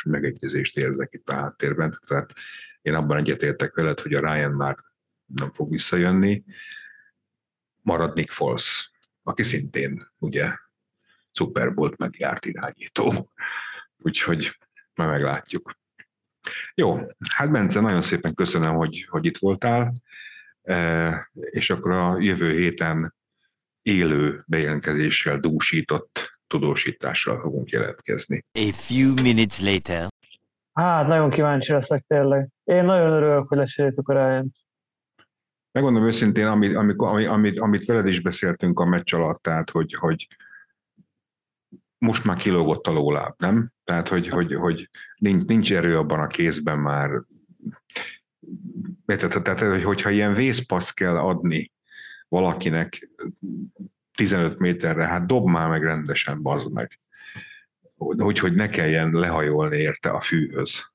megegyezést 0.08 0.76
érzek 0.76 1.08
itt 1.12 1.28
a 1.28 1.34
háttérben. 1.34 1.98
Tehát 2.06 2.32
én 2.82 2.94
abban 2.94 3.16
egyetértek 3.16 3.74
veled, 3.74 4.00
hogy 4.00 4.14
a 4.14 4.20
Ryan 4.20 4.52
már 4.52 4.76
nem 5.26 5.50
fog 5.50 5.70
visszajönni. 5.70 6.44
Marad 7.82 8.14
Nick 8.14 8.30
Foles, 8.30 8.90
aki 9.22 9.42
szintén 9.42 10.12
ugye 10.18 10.54
Super 11.32 11.74
Bowl 11.74 11.94
megjárt 11.98 12.44
irányító. 12.44 13.32
Úgyhogy 13.96 14.58
majd 14.94 15.10
meglátjuk. 15.10 15.78
Jó, 16.74 17.00
hát 17.34 17.50
Bence, 17.50 17.80
nagyon 17.80 18.02
szépen 18.02 18.34
köszönöm, 18.34 18.74
hogy, 18.74 19.06
hogy 19.08 19.24
itt 19.26 19.38
voltál, 19.38 20.02
e, 20.62 21.30
és 21.32 21.70
akkor 21.70 21.90
a 21.90 22.18
jövő 22.18 22.58
héten 22.58 23.14
élő 23.82 24.44
bejelentkezéssel 24.46 25.38
dúsított 25.38 26.39
tudósítással 26.50 27.40
fogunk 27.40 27.68
jelentkezni. 27.68 28.44
A 28.52 28.72
few 28.72 29.12
minutes 29.22 29.60
later. 29.60 30.08
Hát, 30.72 31.06
nagyon 31.06 31.30
kíváncsi 31.30 31.72
leszek 31.72 32.04
tényleg. 32.06 32.48
Én 32.64 32.84
nagyon 32.84 33.12
örülök, 33.12 33.48
hogy 33.48 33.58
lesérjétük 33.58 34.08
a 34.08 34.12
ryan 34.12 34.52
Megmondom 35.72 36.06
őszintén, 36.06 36.46
amit, 36.46 36.76
amit, 36.76 37.00
amit, 37.00 37.58
amit 37.58 37.84
veled 37.84 38.06
is 38.06 38.20
beszéltünk 38.20 38.80
a 38.80 38.84
meccs 38.84 39.14
alatt, 39.14 39.42
tehát, 39.42 39.70
hogy, 39.70 39.94
hogy 39.94 40.26
most 41.98 42.24
már 42.24 42.36
kilógott 42.36 42.86
a 42.86 42.92
lóláb, 42.92 43.34
nem? 43.38 43.70
Tehát, 43.84 44.08
hogy, 44.08 44.28
hogy, 44.28 44.54
hogy 44.54 44.90
nincs, 45.16 45.44
nincs 45.44 45.72
erő 45.72 45.98
abban 45.98 46.20
a 46.20 46.26
kézben 46.26 46.78
már. 46.78 47.10
Tehát, 49.04 49.42
tehát, 49.42 49.82
hogyha 49.82 50.10
ilyen 50.10 50.34
vészpaszt 50.34 50.94
kell 50.94 51.16
adni 51.16 51.72
valakinek 52.28 53.10
15 54.20 54.58
méterre, 54.58 55.04
hát 55.04 55.26
dob 55.26 55.48
már 55.48 55.68
meg 55.68 55.82
rendesen, 55.82 56.42
bazd 56.42 56.72
meg. 56.72 57.00
Hogy, 57.96 58.38
hogy 58.38 58.52
ne 58.52 58.68
kelljen 58.68 59.10
lehajolni 59.12 59.76
érte 59.76 60.10
a 60.10 60.20
fűhöz. 60.20 60.92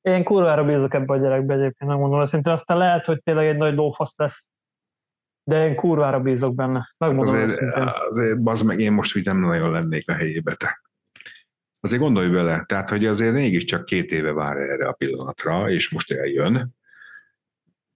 Én 0.00 0.24
kurvára 0.24 0.64
bízok 0.64 0.94
ebbe 0.94 1.14
a 1.14 1.16
gyerekbe 1.16 1.54
egyébként, 1.54 1.90
nem 1.90 1.98
mondom 1.98 2.20
őszintén. 2.20 2.52
Aztán 2.52 2.76
lehet, 2.78 3.04
hogy 3.04 3.22
tényleg 3.22 3.46
egy 3.46 3.56
nagy 3.56 3.74
lófasz 3.74 4.14
lesz, 4.16 4.48
de 5.44 5.66
én 5.66 5.74
kurvára 5.74 6.20
bízok 6.20 6.54
benne. 6.54 6.94
Megmondom 6.98 7.34
azért, 7.34 7.60
azért 8.08 8.42
bazd 8.42 8.64
meg, 8.64 8.78
én 8.78 8.92
most 8.92 9.16
úgy 9.16 9.24
nem 9.24 9.38
nagyon 9.38 9.70
lennék 9.70 10.08
a 10.08 10.12
helyébe 10.12 10.54
te. 10.54 10.80
Azért 11.80 12.02
gondolj 12.02 12.28
bele, 12.28 12.64
tehát 12.64 12.88
hogy 12.88 13.06
azért 13.06 13.32
mégiscsak 13.32 13.84
két 13.84 14.12
éve 14.12 14.32
vár 14.32 14.56
erre 14.56 14.86
a 14.86 14.92
pillanatra, 14.92 15.70
és 15.70 15.90
most 15.90 16.12
eljön, 16.12 16.74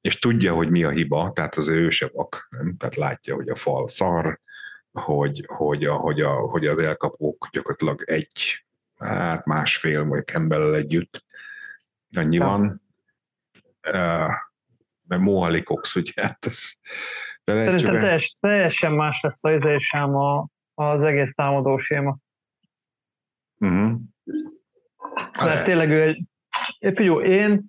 és 0.01 0.19
tudja, 0.19 0.55
hogy 0.55 0.71
mi 0.71 0.85
a 0.85 0.91
hiba, 0.91 1.33
tehát 1.35 1.55
az 1.55 1.69
ő 1.69 1.91
se 1.91 2.11
vak, 2.13 2.47
nem? 2.51 2.77
tehát 2.77 2.97
látja, 2.97 3.35
hogy 3.35 3.49
a 3.49 3.55
fal 3.55 3.89
szar, 3.89 4.41
hogy, 5.01 5.45
hogy, 5.47 5.85
a, 5.85 5.95
hogy, 5.95 6.21
a, 6.21 6.31
hogy 6.31 6.67
az 6.67 6.79
elkapók 6.79 7.49
gyakorlatilag 7.53 8.03
egy, 8.05 8.65
hát 8.99 9.45
másfél, 9.45 10.05
vagy 10.05 10.25
Campbell 10.25 10.75
együtt, 10.75 11.25
annyi 12.17 12.37
ja. 12.37 12.45
van. 12.45 12.83
Uh, 13.89 14.33
mert 15.09 15.23
Mohali 15.23 15.63
Cox, 15.63 15.95
ugye, 15.95 16.13
hát 16.23 16.47
ez 16.47 16.77
Szerintem 17.45 17.93
teljes, 17.93 18.37
teljesen 18.41 18.93
más 18.93 19.21
lesz 19.21 19.45
az 19.45 19.53
izésem 19.53 20.15
a, 20.15 20.49
az 20.75 21.03
egész 21.03 21.35
támadó 21.35 21.77
séma. 21.77 22.17
Uh-huh. 23.59 24.01
Mert 25.41 25.65
tényleg 25.65 25.91
ő 25.91 26.03
egy, 26.03 26.27
figyelj, 26.95 27.27
én, 27.27 27.67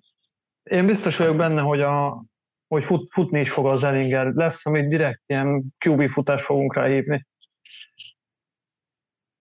én 0.62 0.86
biztos 0.86 1.16
vagyok 1.16 1.36
benne, 1.36 1.60
hogy, 1.60 1.80
a, 1.80 2.24
hogy 2.68 2.84
fut, 2.84 3.08
futni 3.12 3.40
is 3.40 3.50
fog 3.50 3.66
az 3.66 3.84
Ellinger. 3.84 4.26
Lesz, 4.26 4.66
amit 4.66 4.88
direkt 4.88 5.22
ilyen 5.26 5.64
QB 5.84 6.08
futás 6.10 6.42
fogunk 6.42 6.74
ráhívni. 6.74 7.26